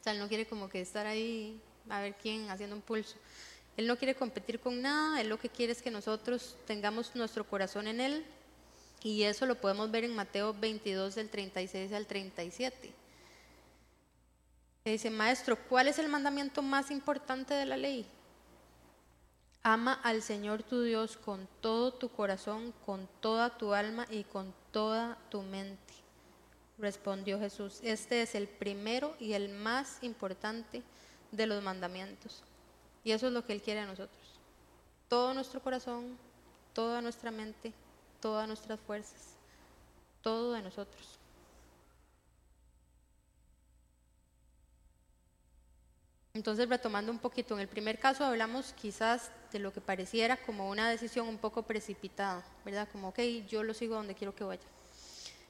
[0.00, 3.16] O sea, Él no quiere como que estar ahí a ver quién haciendo un pulso.
[3.76, 7.44] Él no quiere competir con nada, Él lo que quiere es que nosotros tengamos nuestro
[7.44, 8.26] corazón en Él.
[9.02, 12.94] Y eso lo podemos ver en Mateo 22, del 36 al 37
[14.90, 18.06] dice, maestro, ¿cuál es el mandamiento más importante de la ley?
[19.62, 24.54] Ama al Señor tu Dios con todo tu corazón, con toda tu alma y con
[24.70, 25.94] toda tu mente.
[26.78, 30.82] Respondió Jesús, este es el primero y el más importante
[31.32, 32.42] de los mandamientos.
[33.04, 34.40] Y eso es lo que Él quiere a nosotros.
[35.08, 36.16] Todo nuestro corazón,
[36.72, 37.72] toda nuestra mente,
[38.20, 39.36] todas nuestras fuerzas,
[40.22, 41.18] todo de nosotros.
[46.34, 50.68] Entonces, retomando un poquito, en el primer caso hablamos quizás de lo que pareciera como
[50.70, 52.88] una decisión un poco precipitada, ¿verdad?
[52.92, 54.62] Como, ok, yo lo sigo donde quiero que vaya.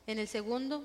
[0.07, 0.85] En el segundo,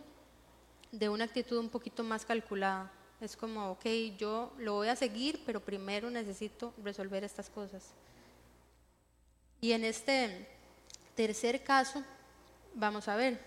[0.91, 2.91] de una actitud un poquito más calculada.
[3.21, 3.85] Es como, ok,
[4.17, 7.93] yo lo voy a seguir, pero primero necesito resolver estas cosas.
[9.61, 10.49] Y en este
[11.15, 12.03] tercer caso,
[12.73, 13.39] vamos a ver,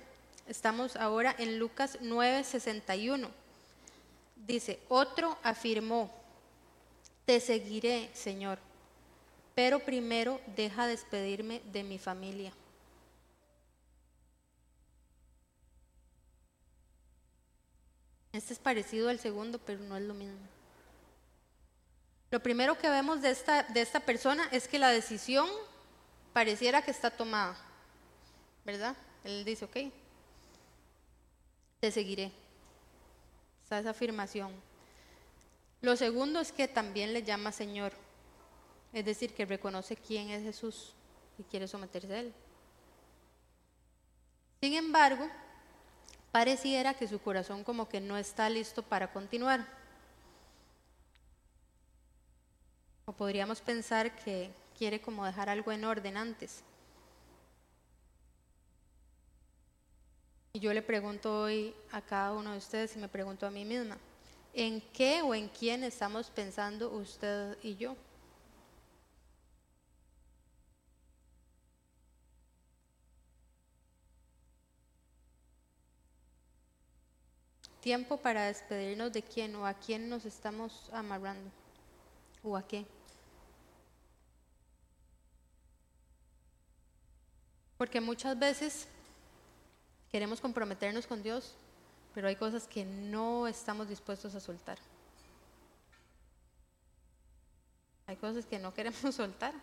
[0.46, 3.30] estamos ahora en Lucas 9:61.
[4.36, 6.10] Dice, otro afirmó,
[7.24, 8.58] te seguiré, Señor,
[9.54, 12.52] pero primero deja despedirme de mi familia.
[18.32, 20.36] Este es parecido al segundo, pero no es lo mismo.
[22.30, 25.48] Lo primero que vemos de esta, de esta persona es que la decisión
[26.36, 27.56] pareciera que está tomada,
[28.62, 28.94] ¿verdad?
[29.24, 29.90] Él dice, ok,
[31.80, 32.30] te seguiré.
[33.62, 34.52] Está esa afirmación.
[35.80, 37.94] Lo segundo es que también le llama Señor,
[38.92, 40.92] es decir, que reconoce quién es Jesús
[41.38, 42.34] y quiere someterse a Él.
[44.60, 45.26] Sin embargo,
[46.32, 49.66] pareciera que su corazón como que no está listo para continuar.
[53.06, 56.62] O podríamos pensar que quiere como dejar algo en orden antes.
[60.52, 63.64] Y yo le pregunto hoy a cada uno de ustedes y me pregunto a mí
[63.64, 63.98] misma,
[64.58, 67.94] ¿En qué o en quién estamos pensando usted y yo?
[77.82, 81.50] Tiempo para despedirnos de quién o a quién nos estamos amarrando
[82.42, 82.86] o a qué.
[87.78, 88.88] Porque muchas veces
[90.10, 91.54] queremos comprometernos con Dios,
[92.14, 94.78] pero hay cosas que no estamos dispuestos a soltar.
[98.06, 99.54] Hay cosas que no queremos soltar.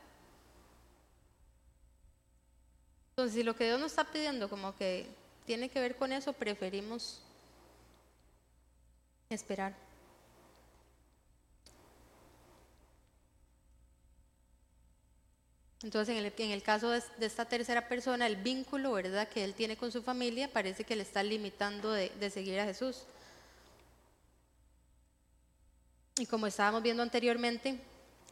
[3.12, 5.08] Entonces, si lo que Dios nos está pidiendo como que
[5.46, 7.22] tiene que ver con eso, preferimos
[9.30, 9.76] esperar.
[15.84, 19.28] Entonces, en el, en el caso de, esta tercera persona, el vínculo ¿verdad?
[19.28, 23.04] que él tiene con su familia parece que le está limitando de, seguir a Jesús.
[26.18, 27.80] Y como estábamos viendo anteriormente,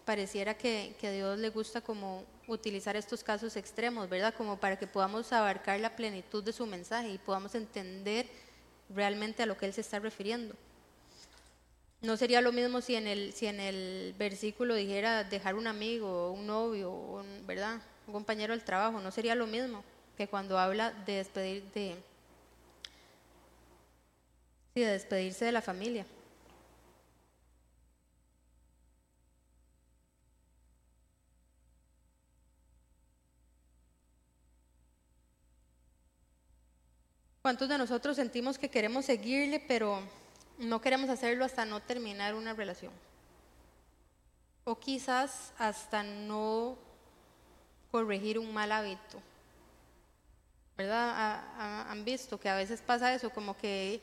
[0.06, 4.34] pareciera que, a Dios le gusta como utilizar estos casos extremos, ¿verdad?
[4.34, 8.28] Como para que podamos abarcar la plenitud de su mensaje y podamos entender
[8.90, 10.56] realmente a lo que Él se está refiriendo.
[12.02, 16.32] No sería lo mismo si en el, si en el versículo dijera dejar un amigo,
[16.32, 17.80] un novio, ¿verdad?
[18.08, 19.00] Un compañero del trabajo.
[19.00, 19.84] No sería lo mismo
[20.18, 21.96] que cuando habla de despedir de,
[24.74, 26.06] de despedirse de la familia.
[37.44, 40.02] ¿Cuántos de nosotros sentimos que queremos seguirle, pero
[40.62, 42.94] no queremos hacerlo hasta no terminar una relación.
[44.64, 46.78] o quizás hasta no
[47.90, 49.20] corregir un mal hábito.
[50.78, 51.44] ¿Verdad?
[51.90, 54.02] Han visto que a veces pasa eso, como que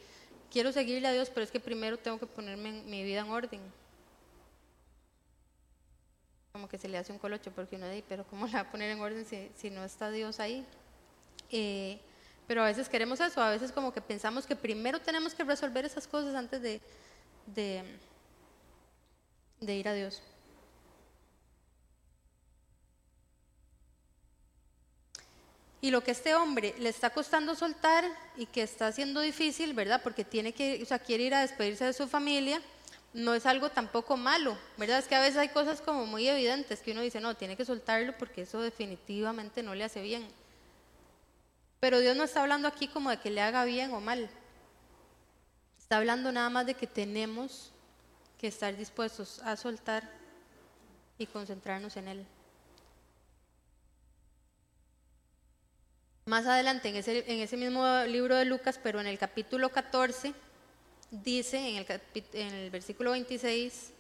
[0.51, 3.61] quiero seguirle a Dios, pero es que primero tengo que ponerme mi vida en orden.
[6.53, 8.71] Como que se le hace un colocho porque uno dice, pero ¿cómo la va a
[8.71, 10.67] poner en orden si, no está Dios ahí?
[11.51, 12.01] Eh,
[12.49, 15.85] pero a veces queremos eso, a veces como que pensamos que primero tenemos que resolver
[15.85, 16.81] esas cosas antes de,
[19.61, 20.23] de, ir a Dios.
[25.83, 30.01] Y lo que este hombre le está costando soltar y que está haciendo difícil, ¿verdad?
[30.03, 32.63] Porque tiene que, o sea, quiere ir a despedirse de su familia,
[33.13, 35.01] no es algo tampoco malo, ¿verdad?
[35.01, 37.67] Es que a veces hay cosas como muy evidentes que uno dice, no, tiene que
[37.67, 40.27] soltarlo porque eso definitivamente no le hace bien.
[41.81, 44.29] Pero Dios no está hablando aquí como de que le haga bien o mal.
[45.79, 47.73] Está hablando nada más de que tenemos
[48.39, 50.09] que estar dispuestos a soltar
[51.19, 52.27] y concentrarnos en Él.
[56.27, 60.35] Más adelante, en ese, mismo libro de Lucas, pero en el capítulo 14,
[61.11, 62.03] dice, en el,
[62.35, 63.93] en el versículo 26,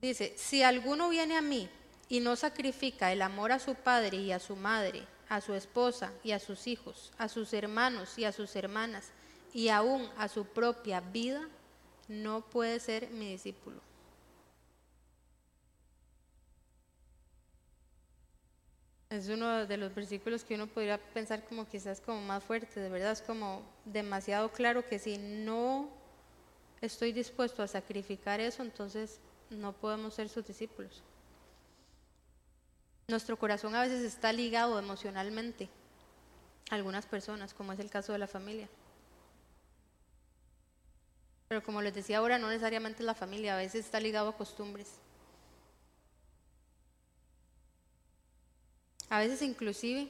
[0.00, 1.68] dice, si alguno viene a mí
[2.08, 5.04] y no sacrifica el amor a su padre y a su madre,
[5.34, 9.10] a su esposa y a sus hijos, a sus hermanos y a sus hermanas,
[9.52, 11.48] y aún a su propia vida,
[12.08, 13.80] no puede ser mi discípulo.
[19.10, 22.88] Es uno de los versículos que uno podría pensar como quizás como más fuerte, de
[22.88, 25.88] verdad es como demasiado claro que si no
[26.80, 29.20] estoy dispuesto a sacrificar eso, entonces
[29.50, 31.02] no podemos ser sus discípulos.
[33.08, 35.68] Nuestro corazón a veces está ligado emocionalmente
[36.70, 38.68] a algunas personas, como es el caso de la familia.
[41.48, 44.88] Pero como les decía ahora, no necesariamente la familia, a veces está ligado a costumbres.
[49.10, 50.08] A veces inclusive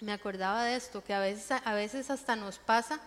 [0.00, 3.00] me acordaba de esto, que a veces, a veces hasta nos pasa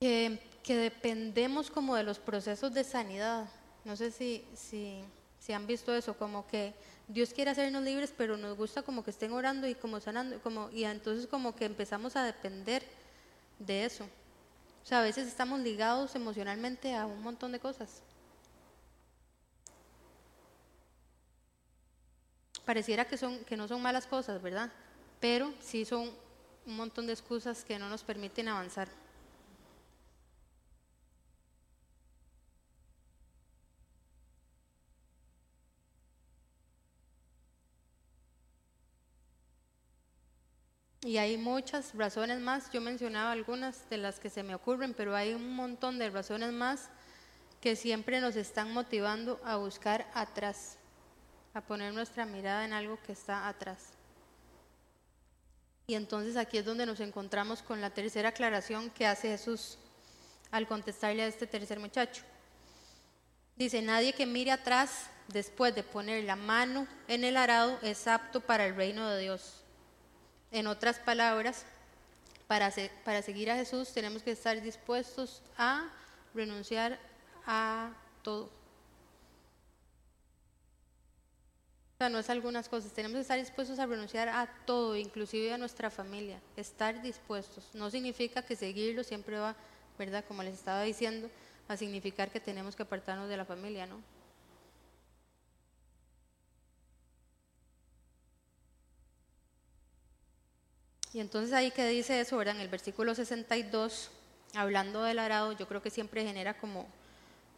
[0.00, 3.48] que, dependemos como de los procesos de sanidad.
[3.84, 5.02] No sé si, si,
[5.40, 6.74] si, han visto eso, como que
[7.08, 10.70] Dios quiere hacernos libres, pero nos gusta como que estén orando y como sanando, como,
[10.70, 12.84] y entonces como que empezamos a depender
[13.58, 14.04] de eso.
[14.84, 18.02] O sea, a veces estamos ligados emocionalmente a un montón de cosas.
[22.70, 24.70] pareciera que, son, que no son malas cosas, ¿verdad?
[25.18, 26.08] Pero sí son
[26.64, 28.86] un montón de excusas que no nos permiten avanzar.
[41.10, 45.16] Y hay muchas razones más, yo mencionaba algunas de las que se me ocurren, pero
[45.16, 46.88] hay un montón de razones más
[47.60, 50.76] que siempre nos están motivando a buscar atrás
[51.52, 53.88] a poner nuestra mirada en algo que está atrás.
[55.88, 59.78] Y entonces aquí es donde nos encontramos con la tercera aclaración que hace Jesús
[60.52, 62.22] al contestarle a este tercer muchacho.
[63.56, 68.40] Dice, nadie que mire atrás después de poner la mano en el arado es apto
[68.40, 69.59] para el reino de Dios.
[70.50, 71.64] En otras palabras,
[72.46, 72.70] para,
[73.22, 75.88] seguir a Jesús tenemos que estar dispuestos a
[76.34, 76.98] renunciar
[77.46, 77.92] a
[78.22, 78.50] todo.
[82.00, 85.58] sea, no es algunas cosas, tenemos que estar dispuestos a renunciar a todo, inclusive a
[85.58, 87.68] nuestra familia, estar dispuestos.
[87.74, 89.54] No significa que seguirlo siempre va,
[89.98, 90.24] ¿verdad?
[90.26, 91.28] Como les estaba diciendo,
[91.68, 94.00] a significar que tenemos que apartarnos de la familia, ¿no?
[101.12, 102.56] Y entonces ahí que dice eso, ¿verdad?
[102.56, 104.10] En el versículo 62,
[104.54, 106.86] hablando del arado, yo creo que siempre genera como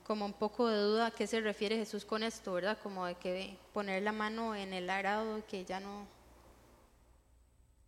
[0.04, 2.78] como un poco de duda a qué se refiere Jesús con esto, ¿verdad?
[2.82, 6.06] Como de que poner la mano en el arado que ya no,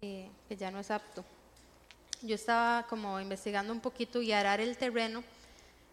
[0.00, 1.24] eh, que ya no es apto.
[2.22, 5.22] Yo estaba como investigando un poquito y arar el terreno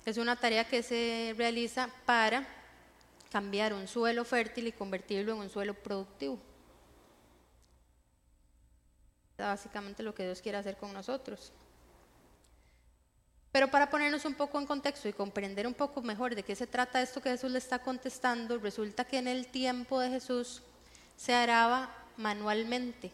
[0.05, 2.47] es una tarea que se realiza para
[3.32, 6.39] cambiar un suelo fértil y convertirlo en un suelo productivo.
[9.46, 11.52] Básicamente lo que Dios quiere hacer con nosotros.
[13.52, 16.68] Pero para ponernos un poco en contexto y comprender un poco mejor de qué se
[16.68, 20.62] trata esto que Jesús le está contestando, resulta que en el tiempo de Jesús
[21.18, 23.12] se araba manualmente.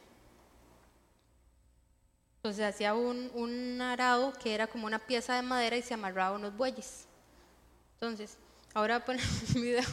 [2.37, 6.35] Entonces hacía un, un arado que era como una pieza de madera y se amarraba
[6.35, 7.07] unos bueyes.
[7.95, 8.37] Entonces,
[8.75, 9.23] ahora poner
[9.55, 9.83] un video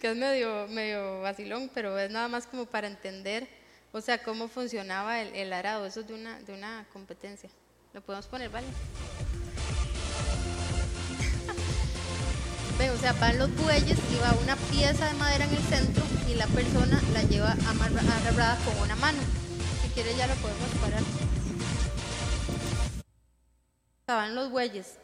[0.00, 3.46] que es medio, medio vacilón, pero es nada más como para entender,
[3.92, 5.86] o sea, cómo funcionaba el, arado.
[5.86, 7.50] Eso es de una, de una competencia.
[7.92, 8.66] Lo podemos poner, ¿vale?
[12.82, 16.34] O sea, van los bueyes y va una pieza de madera en el centro y
[16.34, 19.20] la persona la lleva amarrada con una mano.
[19.82, 21.00] Si quiere ya lo podemos parar.
[24.08, 24.98] O van los bueyes.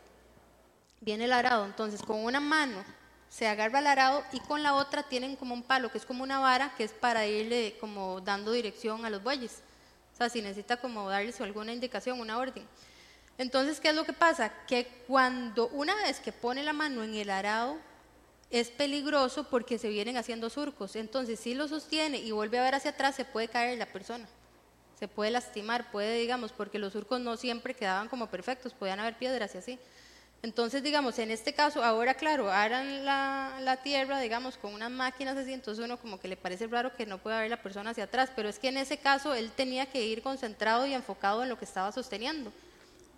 [1.01, 1.67] Viene el arado.
[1.67, 2.83] Entonces, con una mano
[3.29, 6.23] se agarra el arado y con la otra tienen como un palo, que es como
[6.23, 9.63] una vara, que es para irle como dando dirección a los bueyes.
[10.15, 12.67] O sea, si necesita como darles alguna indicación, una orden.
[13.37, 14.53] Entonces, ¿qué es lo que pasa?
[14.67, 17.77] Que cuando una vez que pone la mano en el arado,
[18.51, 20.97] es peligroso porque se vienen haciendo surcos.
[20.97, 24.27] Entonces, si lo sostiene y vuelve a ver hacia atrás, se puede caer la persona.
[24.99, 29.17] Se puede lastimar, puede, digamos, porque los surcos no siempre quedaban como perfectos, podían haber
[29.17, 29.79] piedras y así.
[30.41, 35.53] Entonces, digamos, en este caso, ahora claro, aran la, tierra, digamos, con unas máquinas así,
[35.53, 38.31] entonces uno como que le parece raro que no pueda ver la persona hacia atrás,
[38.37, 41.59] pero es que en ese caso él tenía que ir concentrado y enfocado en lo
[41.59, 42.53] que estaba sosteniendo.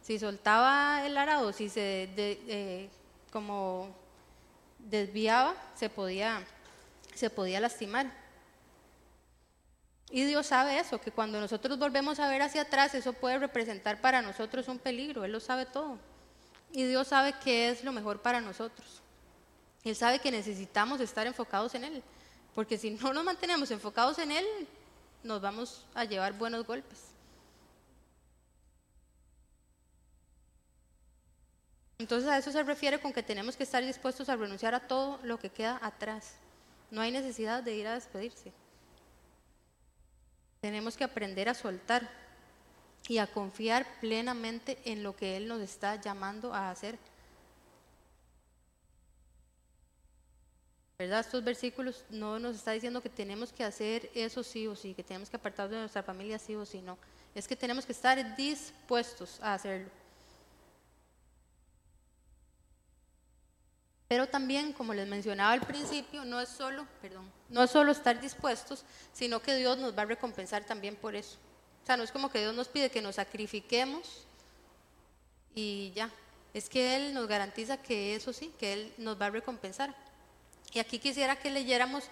[0.03, 2.89] Si soltaba el arado, si se eh,
[3.31, 3.95] como
[4.79, 6.43] desviaba, se podía,
[7.15, 8.11] se podía lastimar.
[10.11, 14.01] Y Dios sabe eso, que cuando nosotros volvemos a ver hacia atrás, eso puede representar
[14.01, 15.99] para nosotros un peligro, Él lo sabe todo.
[16.73, 19.03] Y Dios sabe qué es lo mejor para nosotros.
[19.85, 22.03] Él sabe que necesitamos estar enfocados en Él,
[22.55, 24.47] porque si no nos mantenemos enfocados en Él,
[25.23, 26.99] nos vamos a llevar buenos golpes.
[31.99, 35.19] Entonces a eso se refiere con que tenemos que estar dispuestos a renunciar a todo
[35.23, 36.35] lo que queda atrás.
[36.91, 38.53] No hay necesidad de ir a despedirse.
[40.63, 42.09] Tenemos que aprender a soltar
[43.09, 46.99] y a confiar plenamente en lo que Él nos está llamando a hacer.
[50.99, 51.21] ¿Verdad?
[51.21, 55.03] Estos versículos no nos está diciendo que tenemos que hacer eso sí o sí, que
[55.03, 56.99] tenemos que apartarnos de nuestra familia sí o sí, no.
[57.35, 59.89] Es que tenemos que estar dispuestos a hacerlo.
[64.09, 68.21] Pero también, como les mencionaba al principio, no es solo, perdón, no es solo estar
[68.21, 71.39] dispuestos, sino que Dios nos va a recompensar también por eso.
[71.97, 74.27] No es como que Dios nos pide que nos sacrifiquemos
[75.55, 76.11] y ya.
[76.53, 79.95] Es que Él nos garantiza que eso sí, que Él nos va a recompensar.
[80.73, 82.05] Y aquí quisiera que leyéramos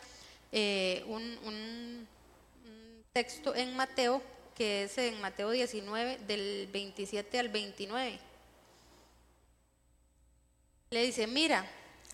[0.52, 2.06] eh, un,
[3.12, 4.22] texto en Mateo,
[4.54, 8.18] que es en Mateo 19, del 27 al 29.
[10.90, 11.68] Le dice, mira,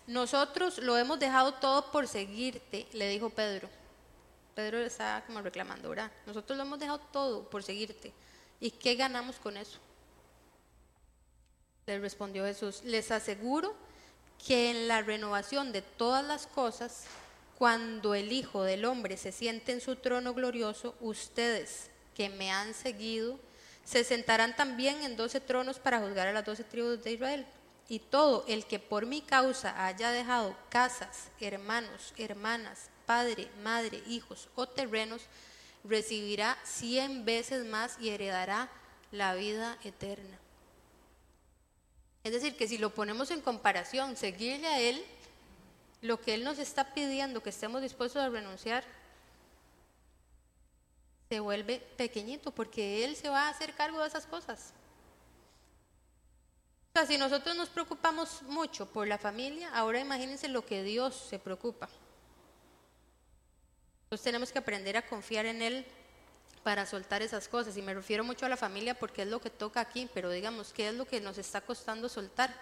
[0.07, 3.69] nosotros lo hemos dejado todo por seguirte, le dijo Pedro.
[4.55, 6.09] Pedro estaba como reclamando, ¿verdad?
[6.25, 8.13] Nosotros lo hemos dejado todo por seguirte.
[8.61, 9.79] ¿Y qué ganamos con eso?
[11.85, 13.75] Le respondió Jesús, les aseguro
[14.47, 17.03] que en la renovación de todas las cosas,
[17.57, 22.73] cuando el Hijo del Hombre se siente en su trono glorioso, ustedes que me han
[22.73, 23.37] seguido,
[23.83, 27.45] se sentarán también en doce tronos para juzgar a las doce tribus de Israel.
[27.87, 34.49] Y todo el que por mi causa haya dejado casas, hermanos, hermanas, padre, madre, hijos
[34.55, 35.21] o terrenos,
[35.83, 38.69] recibirá cien veces más y heredará
[39.11, 40.39] la vida eterna.
[42.23, 45.03] Es decir, que si lo ponemos en comparación, seguirle a Él,
[46.01, 48.83] lo que Él nos está pidiendo que estemos dispuestos a renunciar,
[51.29, 54.73] se vuelve pequeñito porque Él se va a hacer cargo de esas cosas.
[56.89, 61.27] O sea, si nosotros nos preocupamos mucho por la familia, ahora imagínense lo que Dios
[61.29, 61.89] se preocupa.
[64.05, 65.85] Entonces tenemos que aprender a confiar en Él
[66.63, 67.75] para soltar esas cosas.
[67.77, 70.73] Y me refiero mucho a la familia porque es lo que toca aquí, pero digamos,
[70.73, 72.55] ¿qué es lo que nos está costando soltar?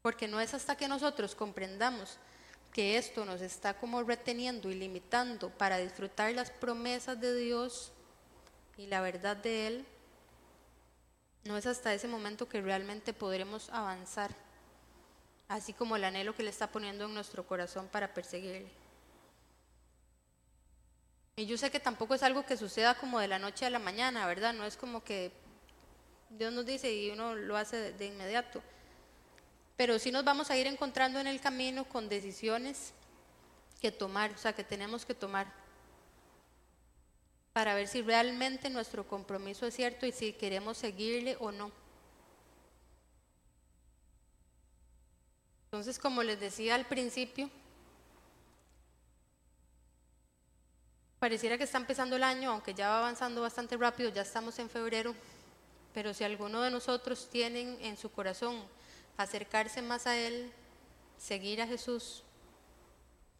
[0.00, 2.18] Porque no es hasta que nosotros comprendamos
[2.72, 7.92] que esto nos está como reteniendo y limitando para disfrutar las promesas de Dios
[8.78, 9.86] y la verdad de Él,
[11.44, 14.34] no es hasta ese momento que realmente podremos avanzar
[15.52, 18.70] así como el anhelo que le está poniendo en nuestro corazón para perseguirle.
[21.36, 23.78] Y yo sé que tampoco es algo que suceda como de la noche a la
[23.78, 24.54] mañana, ¿verdad?
[24.54, 25.30] No es como que
[26.30, 28.62] Dios nos dice y uno lo hace de, inmediato.
[29.76, 32.92] Pero sí nos vamos a ir encontrando en el camino con decisiones
[33.80, 35.52] que tomar, o sea, que tenemos que tomar
[37.52, 41.81] para ver si realmente nuestro compromiso es cierto y si queremos seguirle o no.
[45.72, 47.48] Entonces, como les decía al principio,
[51.18, 54.68] pareciera que está empezando el año, aunque ya va avanzando bastante rápido, ya estamos en
[54.68, 55.14] febrero,
[55.94, 58.62] pero si alguno de nosotros tiene en su corazón
[59.16, 60.52] acercarse más a Él,
[61.16, 62.22] seguir a Jesús,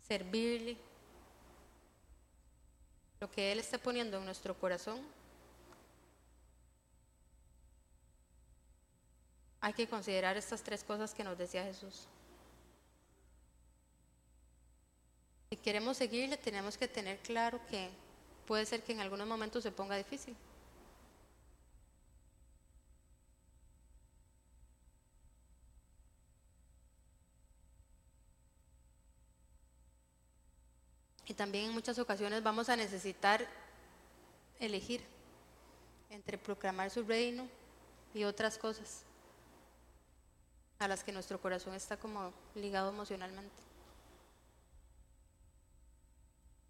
[0.09, 0.79] servirle,
[3.21, 5.03] lo que Él está poniendo en nuestro corazón,
[9.61, 12.09] hay que considerar estas tres cosas que nos decía Jesús.
[15.52, 17.89] Si queremos seguirle, tenemos que tener claro que
[18.47, 20.37] puede ser que en algunos momentos se ponga difícil.
[31.27, 33.47] Y también en muchas ocasiones vamos a necesitar
[34.59, 35.03] elegir
[36.11, 37.49] entre proclamar su reino
[38.13, 39.05] y otras cosas
[40.79, 43.72] a las que nuestro corazón está como ligado emocionalmente.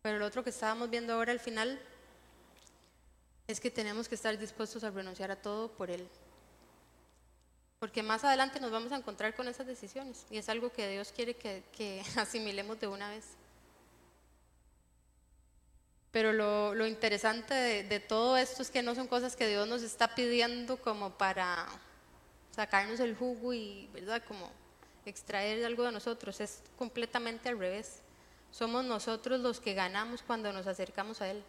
[0.03, 1.81] Pero lo otro que estábamos viendo ahora al final
[3.47, 6.09] es que tenemos que estar dispuestos a renunciar a todo por Él.
[7.79, 11.13] Porque más adelante nos vamos a encontrar con esas decisiones y es algo que Dios
[11.13, 13.25] quiere que, asimilemos de una vez.
[16.11, 19.83] Pero lo, interesante de, de, todo esto es que no son cosas que Dios nos
[19.83, 21.67] está pidiendo como para
[22.55, 24.23] sacarnos el jugo y, ¿verdad?
[24.29, 24.51] Como
[25.07, 26.41] extraer algo de nosotros.
[26.41, 28.03] Es completamente al revés.
[28.53, 31.43] Somos nosotros los que ganamos cuando nos acercamos a Él.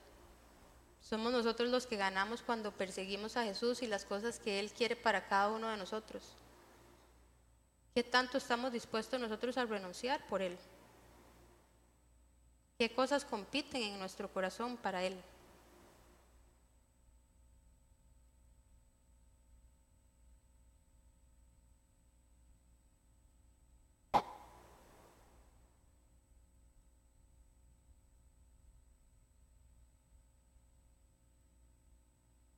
[1.01, 4.95] Somos nosotros los que ganamos cuando perseguimos a Jesús y las cosas que Él quiere
[4.95, 6.23] para cada uno de nosotros.
[7.93, 10.57] ¿Qué tanto estamos dispuestos nosotros a renunciar por Él?
[12.79, 15.15] ¿Qué cosas compiten en nuestro corazón para Él?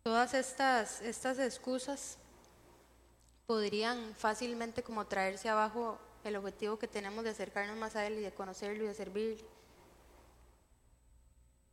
[0.05, 2.19] Todas estas, estas excusas
[3.47, 8.21] podrían fácilmente como traerse abajo el objetivo que tenemos de acercarnos más a Él y
[8.21, 9.43] de conocerlo y de servirle,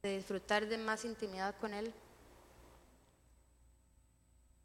[0.02, 1.92] de disfrutar de más intimidad con Él.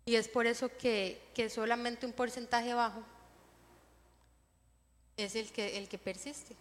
[0.05, 3.03] Y es por eso que, que solamente un porcentaje bajo
[5.17, 6.55] es el que, el que persiste.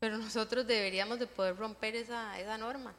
[0.00, 2.92] Pero nosotros deberíamos de poder romper esa, esa norma.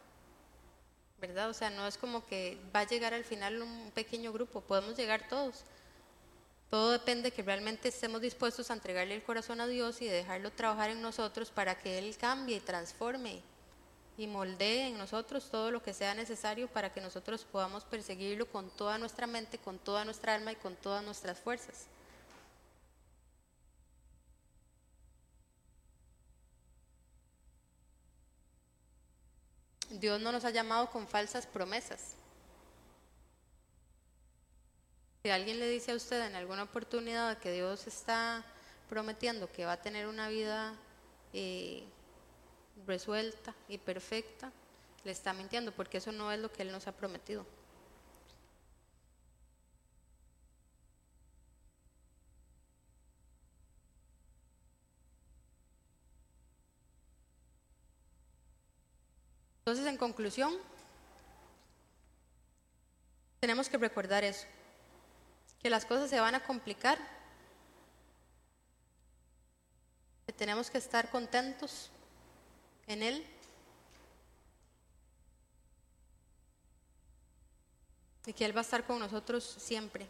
[1.20, 1.50] ¿Verdad?
[1.50, 4.96] O sea, no es como que va a llegar al final un pequeño grupo, podemos
[4.96, 5.64] llegar todos.
[6.70, 10.52] Todo depende de que realmente estemos dispuestos a entregarle el corazón a Dios y dejarlo
[10.52, 13.42] trabajar en nosotros para que Él cambie y transforme
[14.18, 18.70] y moldee en nosotros todo lo que sea necesario para que nosotros podamos perseguirlo con
[18.72, 21.86] toda nuestra mente, con toda nuestra alma y con todas nuestras fuerzas.
[29.90, 32.16] Dios no nos ha llamado con falsas promesas.
[35.24, 38.44] Si alguien le dice a usted en alguna oportunidad que Dios está
[38.90, 40.74] prometiendo que va a tener una vida
[41.34, 41.84] eh,
[42.86, 44.52] resuelta y perfecta,
[45.04, 47.46] le está mintiendo porque eso no es lo que Él nos ha prometido.
[59.68, 60.56] Entonces, en conclusión,
[63.42, 64.48] tenemos que recordar eso,
[65.62, 66.98] que las cosas se van a complicar,
[70.26, 71.92] que tenemos que estar contentos
[72.88, 73.28] en Él.
[78.26, 80.08] Y que Él va a estar con nosotros siempre.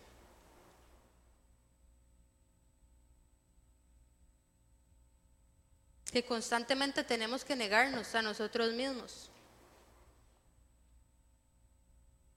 [6.11, 9.31] Que constantemente tenemos que negarnos a nosotros mismos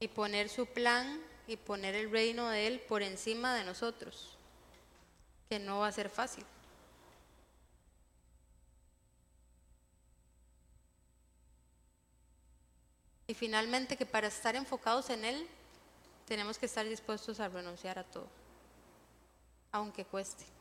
[0.01, 4.37] y poner su plan y poner el reino de Él por encima de nosotros,
[5.51, 6.45] que no va a ser fácil.
[13.27, 15.47] Y finalmente que para estar enfocados en Él
[16.27, 18.27] tenemos que estar dispuestos a renunciar a todo,
[19.71, 20.60] aunque cueste.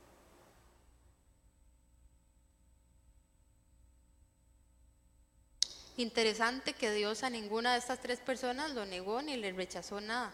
[5.99, 10.31] Interesante que Dios a ninguna de estas tres personas lo negó ni le rechazó nada.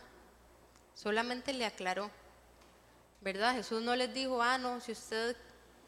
[0.93, 2.11] Solamente le aclaró.
[3.21, 3.55] ¿Verdad?
[3.55, 5.35] Jesús no les dijo, ah, no, si usted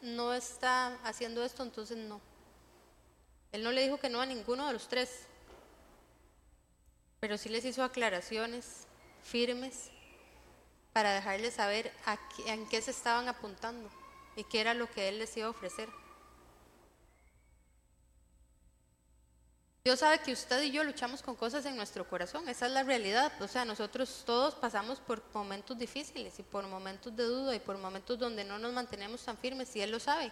[0.02, 2.20] no está haciendo esto, entonces no.
[3.52, 5.26] Él no le dijo que no a ninguno de los tres.
[7.20, 8.88] Pero sí les hizo aclaraciones
[9.22, 9.92] firmes
[10.92, 13.88] para dejarles saber a en qué se estaban apuntando
[14.34, 15.88] y qué era lo que Él les iba a ofrecer.
[19.88, 22.82] Dios sabe que usted y yo luchamos con cosas en nuestro corazón, esa es la
[22.82, 23.32] realidad.
[23.40, 27.78] O sea, nosotros todos pasamos por momentos difíciles y por momentos de duda y por
[27.78, 30.30] momentos donde no nos mantenemos tan firmes y Él lo sabe.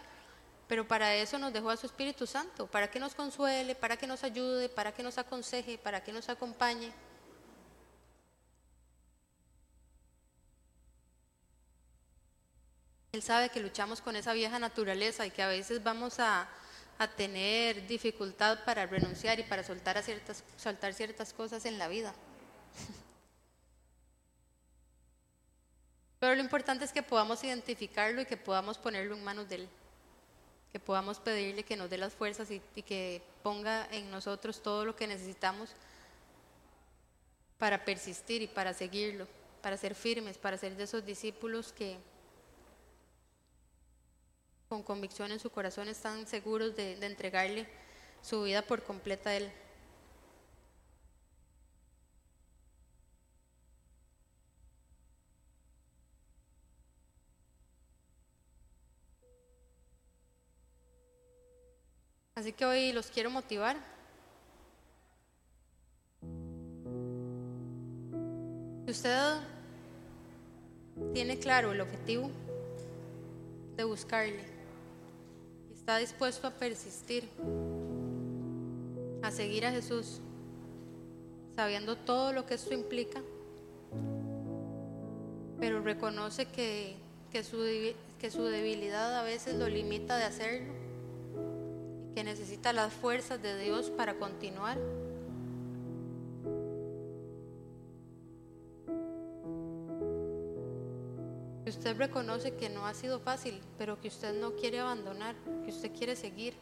[0.69, 4.07] Pero para eso nos dejó a su Espíritu Santo, para que nos consuele, para que
[4.07, 6.93] nos ayude, para que nos aconseje, para que nos acompañe.
[13.13, 16.47] Él sabe que luchamos con esa vieja naturaleza y que a veces vamos a,
[16.99, 21.89] a tener dificultad para renunciar y para soltar, a ciertas, soltar ciertas cosas en la
[21.89, 22.15] vida.
[26.19, 29.69] Pero lo importante es que podamos identificarlo y que podamos ponerlo en manos de Él.
[30.73, 34.85] Que podamos pedirle que nos dé las fuerzas y, y que ponga en nosotros todo
[34.85, 35.71] lo que necesitamos
[37.59, 39.27] para persistir y para seguirlo,
[39.63, 41.97] para ser firmes, para ser de esos discípulos que
[44.69, 47.67] con convicción en su corazón están seguros de, entregarle
[48.23, 49.53] su vida por completa a Él.
[62.35, 63.77] Así que hoy los quiero motivar.
[68.85, 69.39] Si usted
[71.15, 72.31] tiene claro el objetivo
[73.77, 74.56] de buscarle,
[75.87, 77.29] está dispuesto a persistir,
[79.23, 80.21] a seguir a Jesús,
[81.55, 83.23] sabiendo todo lo que esto implica,
[85.61, 86.97] pero reconoce que,
[87.31, 87.59] que, su,
[88.19, 90.73] que su debilidad a veces lo limita de hacerlo
[92.17, 94.79] que necesita las fuerzas de Dios para continuar.
[101.97, 105.35] Reconoce que no ha sido fácil, pero que usted no quiere abandonar,
[105.65, 106.55] que usted quiere seguir.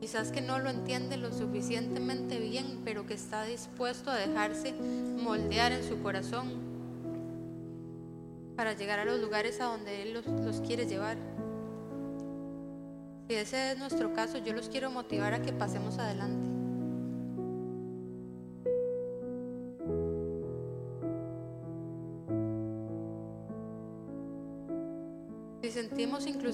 [0.00, 5.72] Quizás que no lo entiende lo suficientemente bien, pero que está dispuesto a dejarse moldear
[5.72, 6.66] en su corazón
[8.56, 11.16] para llegar a los lugares a donde Él los, quiere llevar.
[13.28, 16.45] Si ese es nuestro caso, yo los quiero motivar a que pasemos adelante.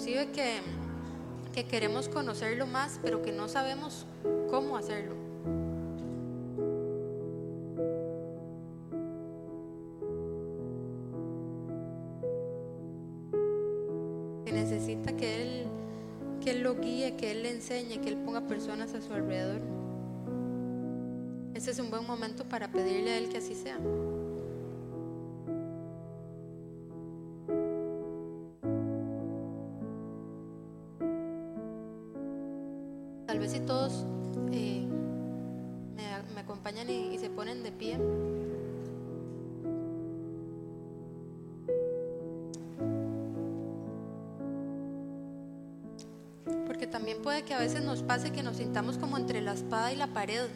[0.02, 0.60] Inclusive que,
[1.54, 4.04] que queremos conocerlo más, pero que no sabemos
[4.50, 5.14] cómo hacerlo.
[17.16, 19.60] que Él le enseñe, que Él ponga personas a su alrededor.
[21.54, 23.78] Este es un buen momento para pedirle a Él que así sea.
[48.12, 50.46] Que nos sintamos como entre la espada y la pared,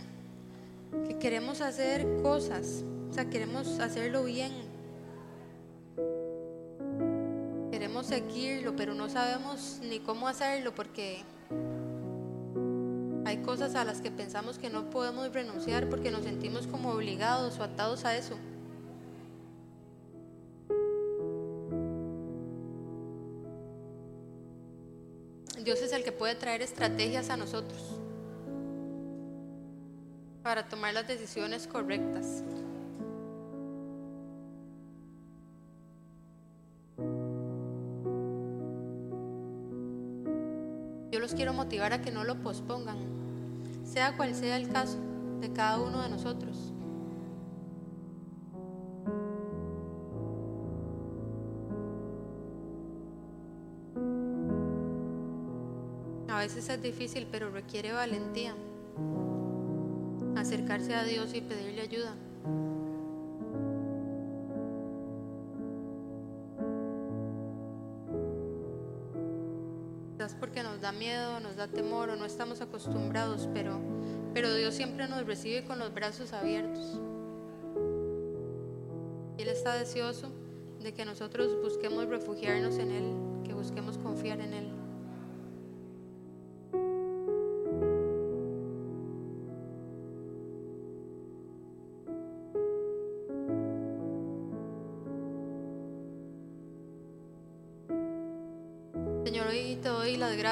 [1.08, 4.52] que queremos hacer cosas, o sea, queremos hacerlo bien,
[7.70, 11.24] queremos seguirlo, pero no sabemos ni cómo hacerlo porque
[13.24, 17.58] hay cosas a las que pensamos que no podemos renunciar porque nos sentimos como obligados
[17.58, 18.36] o atados a eso.
[26.26, 27.80] Puede traer estrategias a nosotros
[30.42, 32.42] para tomar las decisiones correctas.
[41.12, 42.98] Yo los quiero motivar a que no lo pospongan,
[43.84, 44.98] sea cual sea el caso
[45.40, 46.75] de cada uno de nosotros.
[56.56, 58.54] Es difícil, pero requiere valentía.
[60.36, 62.14] Acercarse a Dios y pedirle ayuda.
[70.12, 73.78] Quizás porque nos da miedo, nos da temor o no estamos acostumbrados, pero,
[74.32, 76.98] pero Dios siempre nos recibe con los brazos abiertos.
[79.36, 80.30] Él está deseoso
[80.80, 83.12] de que nosotros busquemos refugiarnos en Él,
[83.44, 84.75] que busquemos confiar en Él.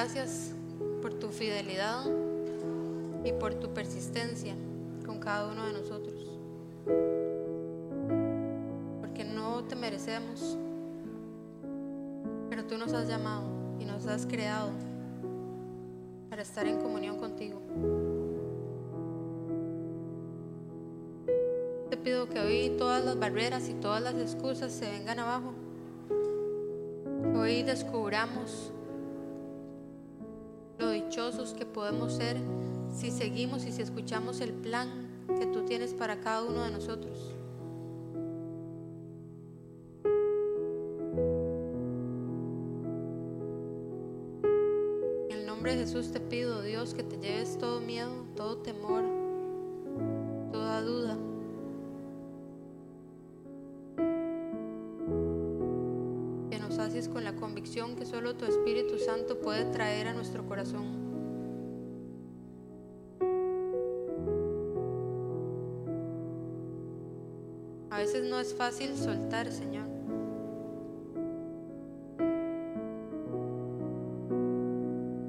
[0.04, 0.52] Gracias
[1.00, 2.04] por tu fidelidad
[3.24, 4.54] y por tu persistencia
[5.06, 6.28] con cada uno de nosotros.
[9.00, 10.58] Porque no te merecemos,
[12.50, 13.44] pero tú nos has llamado
[13.80, 14.72] y nos has creado
[16.28, 17.62] para estar en comunión contigo.
[21.88, 25.54] Te pido que hoy todas las barreras y todas las excusas se vengan abajo.
[27.34, 28.70] Hoy descubramos
[31.56, 32.36] que podemos ser
[32.92, 34.88] si seguimos y si escuchamos el plan
[35.38, 37.32] que tú tienes para cada uno de nosotros.
[45.30, 49.04] En el nombre de Jesús te pido, Dios, que te lleves todo miedo, todo temor,
[50.50, 51.16] toda duda.
[56.50, 60.44] Que nos haces con la convicción que solo tu Espíritu Santo puede traer a nuestro
[60.44, 61.03] corazón.
[68.44, 69.86] Es fácil soltar, Señor.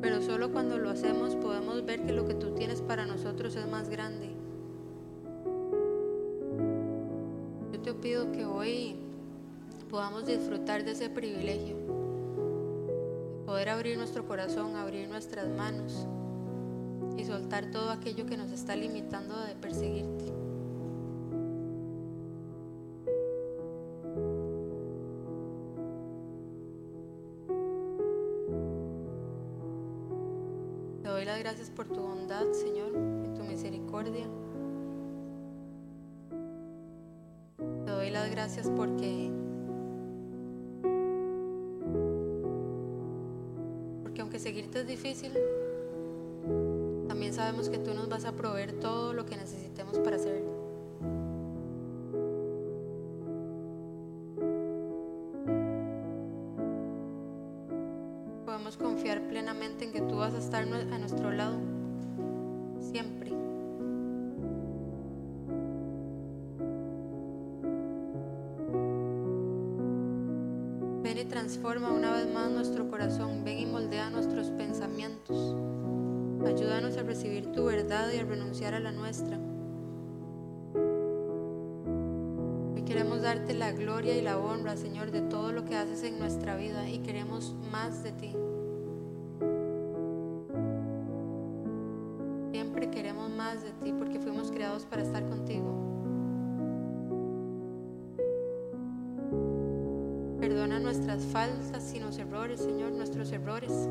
[0.02, 3.68] Pero solo cuando lo hacemos podemos ver que lo que tú tienes para nosotros es
[3.70, 4.32] más grande.
[7.72, 8.98] Yo te pido que hoy
[9.90, 16.06] podamos disfrutar de ese privilegio, de poder abrir nuestro corazón, abrir nuestras manos
[17.18, 20.45] y soltar todo aquello que nos está limitando de perseguirte.
[32.36, 32.92] Señor,
[33.24, 34.28] y tu misericordia.
[37.86, 39.32] Te doy las gracias porque
[44.04, 45.32] porque aunque seguirte es difícil,
[47.08, 50.52] también sabemos que tú nos vas a proveer todo lo que necesitemos para hacerlo.
[58.46, 61.75] Podemos confiar plenamente en que tú vas a estar a nuestro lado
[62.96, 63.30] siempre.
[71.04, 73.44] Ven y transforma una vez más nuestro corazón.
[73.44, 75.58] Ven y moldea nuestros pensamientos.
[76.46, 79.38] Ayúdanos a recibir tu verdad y a renunciar a la nuestra.
[82.76, 86.18] Hoy queremos darte la gloria y la honra, Señor, de todo lo que haces en
[86.18, 88.34] nuestra vida y queremos más de ti.
[102.06, 103.90] Los errores, Señor, nuestros errores.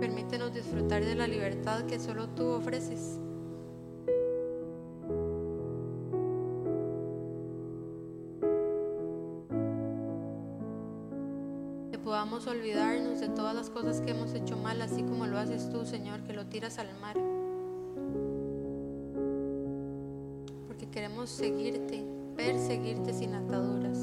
[0.00, 3.18] Permítenos disfrutar de la libertad que solo tú ofreces.
[11.90, 15.70] Que podamos olvidarnos de todas las cosas que hemos hecho mal, así como lo haces
[15.70, 17.16] tú, Señor, que lo tiras al mar.
[21.28, 22.04] Seguirte,
[22.36, 23.98] perseguirte sin ataduras.